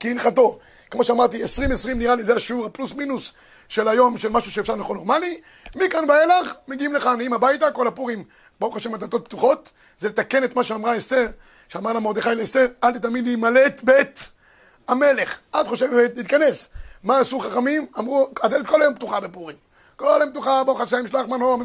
כהלכתו, 0.00 0.58
כמו 0.90 1.04
שאמרתי, 1.04 1.44
20-20 1.44 1.46
נראה 1.94 2.14
לי 2.14 2.24
זה 2.24 2.34
השיעור 2.34 2.66
הפלוס 2.66 2.94
מינוס 2.94 3.32
של 3.68 3.88
היום, 3.88 4.18
של 4.18 4.28
משהו 4.28 4.52
שאפשר 4.52 4.74
לאכול 4.74 4.96
נורמלי, 4.96 5.40
מכאן 5.74 6.10
ואילך 6.10 6.54
מגיעים 6.68 6.94
לך 6.94 7.06
עניים 7.06 7.32
הביתה, 7.32 7.70
כל 7.70 7.86
הפורים, 7.86 8.24
ברוך 8.60 8.76
השם 8.76 8.94
הדלתות 8.94 9.24
פתוחות, 9.24 9.70
זה 9.98 10.08
לתקן 10.08 10.44
את 10.44 10.56
מה 10.56 10.64
שאמרה 10.64 10.96
אסתר, 10.96 11.26
שאמר 11.68 11.92
לה 11.92 12.00
מרדכי 12.00 12.34
לאסתר, 12.34 12.66
אל 12.84 12.92
תתאמיני 12.92 13.28
להימלט 13.28 13.80
בית 13.82 14.28
המלך, 14.88 15.38
את 15.60 15.66
חושבת 15.66 16.16
להתכנס. 16.16 16.68
מה 17.04 17.18
עשו 17.18 17.38
חכמים? 17.38 17.86
אמרו, 17.98 18.28
הדלת 18.42 18.66
כל 18.66 18.82
היום 18.82 18.94
פתוחה 18.94 19.20
בפורים. 19.20 19.56
כל 19.96 20.22
היום 20.22 20.30
פתוחה, 20.30 20.64
ברוך 20.64 20.80
השם, 20.80 21.06
שלח 21.06 21.26
מנור, 21.26 21.62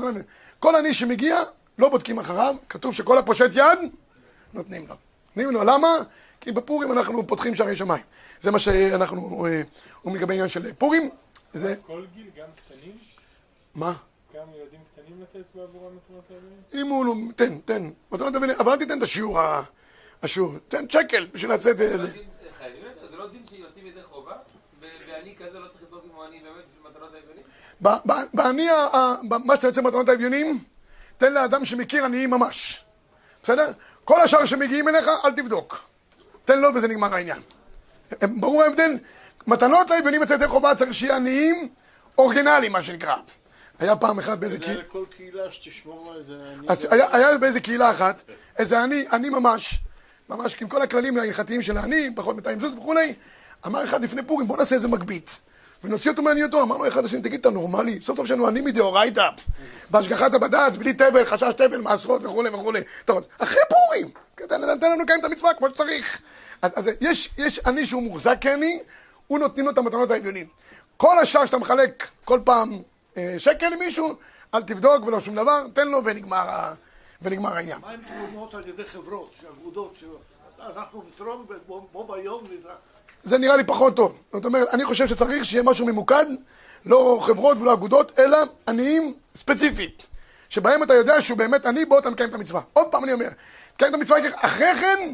כל 0.59 0.75
עני 0.75 0.93
שמגיע, 0.93 1.37
לא 1.79 1.89
בודקים 1.89 2.19
אחריו, 2.19 2.55
כתוב 2.69 2.93
שכל 2.93 3.17
הפושט 3.17 3.49
יד, 3.53 3.79
נותנים 4.53 4.87
לו. 4.87 4.95
נותנים 5.35 5.51
לו, 5.51 5.63
למה? 5.63 5.87
כי 6.41 6.51
בפורים 6.51 6.91
אנחנו 6.91 7.27
פותחים 7.27 7.55
שערי 7.55 7.75
שמיים. 7.75 8.03
זה 8.39 8.51
מה 8.51 8.59
שאנחנו 8.59 9.45
אה, 9.45 9.61
אומרים 10.05 10.21
לגבי 10.21 10.33
עניין 10.33 10.49
של 10.49 10.73
פורים. 10.73 11.09
זה, 11.53 11.75
כל 11.87 12.05
גיל, 12.15 12.29
גם 12.37 12.47
קטנים? 12.55 12.97
מה? 13.75 13.93
גם 14.35 14.47
ילדים 14.55 14.79
קטנים 14.93 15.21
לתת 15.21 15.55
בעבורם 15.55 15.95
מתנות 15.95 16.23
האביונים? 16.29 16.59
אם 16.73 16.87
הוא 16.87 17.05
לא, 17.05 17.13
תן, 17.35 17.59
תן. 17.59 17.89
מתנות 18.11 18.35
אבנים, 18.35 18.55
אבל 18.59 18.71
אל 18.71 18.77
תיתן 18.77 18.97
את 18.97 19.03
השיעור, 19.03 19.39
השיעור. 20.23 20.53
תן 20.67 20.89
שקל 20.89 21.27
בשביל 21.33 21.51
לצאת 21.51 21.81
אה, 21.81 21.97
זה. 21.97 22.07
חייבים 22.57 22.85
לתת? 22.85 23.11
זה 23.11 23.17
לא 23.17 23.27
דין 23.29 23.41
שיוצאים 23.49 23.87
ידי 23.87 24.03
חובה? 24.03 24.35
בעני 24.81 25.35
כזה 25.35 25.59
לא 25.59 25.67
צריך 25.67 25.81
לבדוק 25.83 26.03
אם 26.05 26.15
הוא 26.15 26.23
עני 26.23 26.39
באמת 26.39 26.65
בשביל 26.69 26.91
מתנות 26.91 27.13
האביונים? 27.13 27.43
בעני, 28.33 28.67
מה 29.45 29.55
שאתה 29.55 29.67
יוצא 29.67 29.81
מתנות 29.81 30.09
האביונים, 30.09 30.59
תן 31.17 31.33
לאדם 31.33 31.65
שמכיר 31.65 32.05
עניים 32.05 32.29
ממש. 32.29 32.85
בסדר? 33.43 33.71
כל 34.03 34.21
השאר 34.21 34.45
שמגיעים 34.45 34.87
אליך, 34.87 35.07
אל 35.25 35.31
תבדוק. 35.31 35.83
תן 36.45 36.59
לו 36.59 36.69
וזה 36.75 36.87
נגמר 36.87 37.13
העניין. 37.13 37.41
ברור 38.21 38.63
ההבדל? 38.63 38.91
מתנות 39.47 39.89
לאביונים 39.89 40.21
יוצאי 40.21 40.35
ידי 40.35 40.47
חובה 40.47 40.75
צריך 40.75 40.93
שיהיה 40.93 41.15
עניים 41.15 41.69
אורגינליים, 42.17 42.71
מה 42.71 42.81
שנקרא. 42.81 43.15
היה 43.79 43.95
פעם 43.95 44.19
אחת 44.19 44.37
באיזה 44.37 44.55
זה 44.55 44.61
קהילה... 44.63 44.79
לכל 44.79 45.05
קהילה 45.17 45.51
שתשמור 45.51 46.11
לה 46.11 46.19
איזה... 46.19 46.37
אז. 46.67 46.87
היה, 46.91 47.07
היה 47.11 47.37
באיזה 47.37 47.59
קהילה 47.59 47.91
אחת, 47.91 48.23
איזה 48.57 48.83
עני, 48.83 49.05
עני 49.11 49.29
ממש, 49.29 49.79
ממש 50.29 50.61
עם 50.61 50.67
כל 50.67 50.81
הכללים 50.81 51.17
ההלכתיים 51.17 51.61
של 51.61 51.77
העני, 51.77 52.09
פחות 52.15 52.35
200 52.35 52.59
זוז 52.59 52.73
וכולי, 52.73 53.13
אמר 53.65 53.85
אחד 53.85 54.03
לפני 54.03 54.23
פורים, 54.23 54.47
בוא 54.47 54.57
נעשה 54.57 54.75
איזה 54.75 54.87
מגבית. 54.87 55.37
ונוציא 55.83 56.11
אותו 56.11 56.21
מענייתו, 56.21 56.61
אמר 56.61 56.77
לו 56.77 56.87
אחד 56.87 57.05
השני, 57.05 57.21
תגיד, 57.21 57.39
אתה 57.39 57.49
נורמלי? 57.49 58.01
סוף 58.01 58.17
סוף 58.17 58.27
שאנו 58.27 58.47
עני 58.47 58.61
מדאורייתא, 58.61 59.29
בהשגחת 59.89 60.33
הבד"ץ, 60.33 60.77
בלי 60.77 60.93
תבל, 60.93 61.25
חשש 61.25 61.53
תבל, 61.57 61.81
מעשרות 61.81 62.25
וכולי 62.25 62.49
וכולי. 62.49 62.81
טוב, 63.05 63.17
אז 63.17 63.27
אחרי 63.37 63.61
פורים, 63.69 64.09
תן, 64.35 64.45
תן, 64.79 64.91
לנו 64.91 65.03
לקיים 65.03 65.19
את 65.19 65.25
המצווה 65.25 65.53
כמו 65.53 65.69
שצריך. 65.69 66.21
אז, 66.61 66.71
אז 66.75 66.89
יש, 67.01 67.29
יש 67.37 67.59
עני 67.59 67.85
שהוא 67.85 68.03
מוחזק 68.03 68.37
כעני, 68.41 68.79
הוא 69.27 69.39
נותנים 69.39 69.65
לו 69.65 69.71
את 69.71 69.77
המתנות 69.77 70.11
האביונים. 70.11 70.47
כל 70.97 71.17
השאר 71.21 71.45
שאתה 71.45 71.57
מחלק 71.57 72.07
כל 72.25 72.39
פעם 72.45 72.81
אה, 73.17 73.35
שקל 73.37 73.69
למישהו, 73.69 74.15
אל 74.53 74.61
תבדוק 74.61 75.05
ולא 75.05 75.19
שום 75.19 75.35
דבר, 75.35 75.67
תן 75.73 75.87
לו 75.87 76.01
ונגמר, 76.05 76.73
ונגמר 77.21 77.53
העניין. 77.53 77.79
מה 77.81 77.91
עם 77.91 77.99
תרומות 78.07 78.53
על 78.53 78.67
ידי 78.67 78.83
חברות, 78.83 79.31
שאגודות, 79.41 79.95
שאנחנו 79.99 81.03
נתרום 81.07 81.45
בו 81.91 82.07
ביום 82.07 82.43
נדרש. 82.51 82.77
זה 83.23 83.37
נראה 83.37 83.55
לי 83.57 83.63
פחות 83.63 83.95
טוב. 83.95 84.23
זאת 84.33 84.45
אומרת, 84.45 84.67
אני 84.73 84.85
חושב 84.85 85.07
שצריך 85.07 85.45
שיהיה 85.45 85.63
משהו 85.63 85.85
ממוקד, 85.85 86.25
לא 86.85 87.19
חברות 87.21 87.57
ולא 87.57 87.73
אגודות, 87.73 88.19
אלא 88.19 88.37
עניים 88.67 89.13
ספציפית. 89.35 90.07
שבהם 90.49 90.83
אתה 90.83 90.93
יודע 90.93 91.21
שהוא 91.21 91.37
באמת 91.37 91.65
עני, 91.65 91.85
בוא 91.85 91.99
אתה 91.99 92.09
מקיים 92.09 92.29
את 92.29 92.33
המצווה. 92.33 92.61
עוד 92.73 92.87
פעם 92.91 93.03
אני 93.03 93.13
אומר, 93.13 93.29
תקיים 93.73 93.89
את 93.89 93.99
המצווה, 93.99 94.19
אחרי 94.35 94.75
כן, 94.75 95.13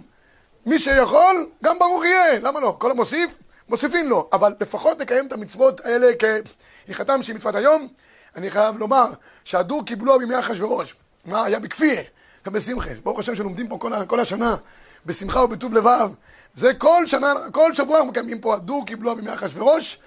מי 0.65 0.79
שיכול, 0.79 1.49
גם 1.63 1.79
ברוך 1.79 2.05
יהיה. 2.05 2.39
למה 2.39 2.59
לא? 2.59 2.75
כל 2.79 2.91
המוסיף, 2.91 3.37
מוסיפים 3.69 4.09
לו. 4.09 4.29
אבל 4.33 4.55
לפחות 4.61 4.99
נקיים 4.99 5.27
את 5.27 5.33
המצוות 5.33 5.85
האלה 5.85 6.07
כהלכתם 6.19 7.23
שהיא 7.23 7.35
מצוות 7.35 7.55
היום. 7.55 7.87
אני 8.35 8.51
חייב 8.51 8.77
לומר 8.77 9.05
שהדור 9.43 9.85
קיבלו 9.85 10.19
בימי 10.19 10.39
אחשוורוש. 10.39 10.95
מה 11.25 11.45
היה 11.45 11.59
בכפיה, 11.59 12.01
גם 12.45 12.53
בשמחה. 12.53 12.89
ברוך 13.03 13.19
השם 13.19 13.35
שלומדים 13.35 13.67
פה 13.67 13.77
כל, 13.77 14.05
כל 14.05 14.19
השנה, 14.19 14.55
בשמחה 15.05 15.39
ובטוב 15.43 15.73
לבב. 15.73 16.09
זה 16.55 16.73
כל 16.73 17.03
שנה, 17.07 17.33
כל 17.51 17.73
שבוע 17.73 17.95
אנחנו 17.97 18.09
מקיימים 18.11 18.39
פה 18.41 18.55
הדור 18.55 18.85
קיבלו 18.85 19.15
בימי 19.15 19.33
אחשוורוש, 19.33 19.97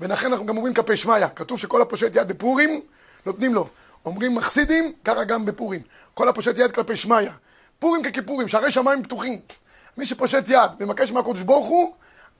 ולכן 0.00 0.32
אנחנו 0.32 0.46
גם 0.46 0.56
אומרים 0.56 0.74
כלפי 0.74 0.96
שמיא. 0.96 1.26
כתוב 1.36 1.58
שכל 1.58 1.82
הפושט 1.82 2.16
יד 2.16 2.28
בפורים, 2.28 2.80
נותנים 3.26 3.54
לו. 3.54 3.68
אומרים 4.04 4.34
מחסידים, 4.34 4.92
ככה 5.04 5.24
גם 5.24 5.44
בפורים. 5.44 5.80
כל 6.14 6.28
הפושט 6.28 6.58
יד 6.58 6.72
כלפי 6.72 6.96
שמיא. 6.96 7.30
פורים 7.78 8.02
ככיפורים, 8.02 8.48
שערי 8.48 8.70
שמיים 8.70 9.02
פתוחים. 9.02 9.38
מי 9.96 10.06
שפושט 10.06 10.44
יד 10.48 10.70
ומבקש 10.80 11.12
מהקדוש 11.12 11.42
ברוך 11.42 11.66
הוא, 11.66 11.94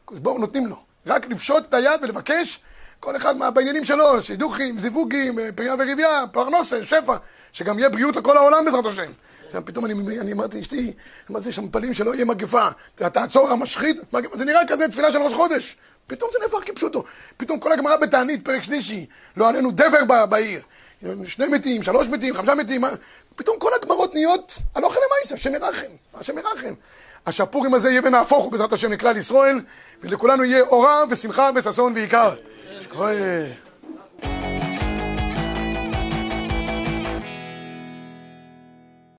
הקדוש 0.05 0.21
ברוך 0.21 0.39
נותנים 0.39 0.67
לו. 0.67 0.77
רק 1.07 1.27
לפשוט 1.29 1.65
את 1.69 1.75
היד 1.75 2.01
ולבקש, 2.03 2.61
כל 3.01 3.17
אחד 3.17 3.37
מה- 3.37 3.51
בעניינים 3.51 3.85
שלו, 3.85 4.23
שידוכים, 4.23 4.79
זיווגים, 4.79 5.39
אה, 5.39 5.49
פריה 5.55 5.75
וריביה, 5.79 6.25
פרנסה, 6.33 6.87
שפע, 6.87 7.17
שגם 7.53 7.79
יהיה 7.79 7.89
בריאות 7.91 8.17
לכל 8.17 8.37
העולם 8.37 8.65
בעזרת 8.65 8.87
השם. 8.87 9.11
עכשיו 9.51 9.65
פתאום 9.65 9.85
אני, 9.85 10.19
אני 10.21 10.33
אמרתי 10.33 10.59
לאשתי, 10.59 10.93
מה 11.29 11.41
זה, 11.41 11.49
יש 11.51 11.57
שם 11.57 11.65
מתפללים 11.65 11.95
שלא 11.95 12.15
יהיה 12.15 12.25
מגפה, 12.25 12.69
תעצור 12.95 13.51
המשחית, 13.51 13.97
מגפה, 14.13 14.39
זה 14.39 14.45
נראה 14.45 14.61
כזה 14.69 14.89
תפילה 14.89 15.13
של 15.13 15.19
ראש 15.19 15.35
חודש. 15.35 15.77
פתאום 16.07 16.31
זה 16.33 16.39
נהפך 16.43 16.67
כפשוטו. 16.67 17.05
פתאום 17.37 17.59
כל 17.59 17.73
הגמרא 17.73 17.97
בתענית, 17.97 18.45
פרק 18.45 18.63
שלישי, 18.63 19.07
לא 19.37 19.49
עלינו 19.49 19.71
דבר 19.71 20.05
ב- 20.09 20.25
בעיר. 20.25 20.61
שני 21.27 21.47
מתים, 21.47 21.83
שלוש 21.83 22.09
מתים, 22.09 22.35
חמישה 22.35 22.55
מתים, 22.55 22.85
פתאום 23.37 23.59
כל 23.59 23.71
הגמרות 23.83 24.15
נהיות 24.15 24.55
הלוך 24.75 24.97
אל 24.97 25.01
המייסה, 25.11 25.35
השם 25.35 25.55
ירחם, 25.55 25.87
השם 26.15 26.39
ירחם. 26.39 26.75
אז 27.27 27.35
שהפורים 27.35 27.75
הזה 27.75 27.91
יהיה 27.91 28.01
ונהפוך 28.05 28.45
הוא 28.45 28.53
בעזרת 28.53 28.73
השם 28.73 28.93
לכלל 28.93 29.17
ישראל, 29.17 29.61
ולכולנו 30.01 30.45
יהיה 30.45 30.63
אורה 30.63 31.03
ושמחה 31.11 31.51
וששון 31.55 31.93
ועיקר. 31.93 32.35
שכוי. 32.81 33.15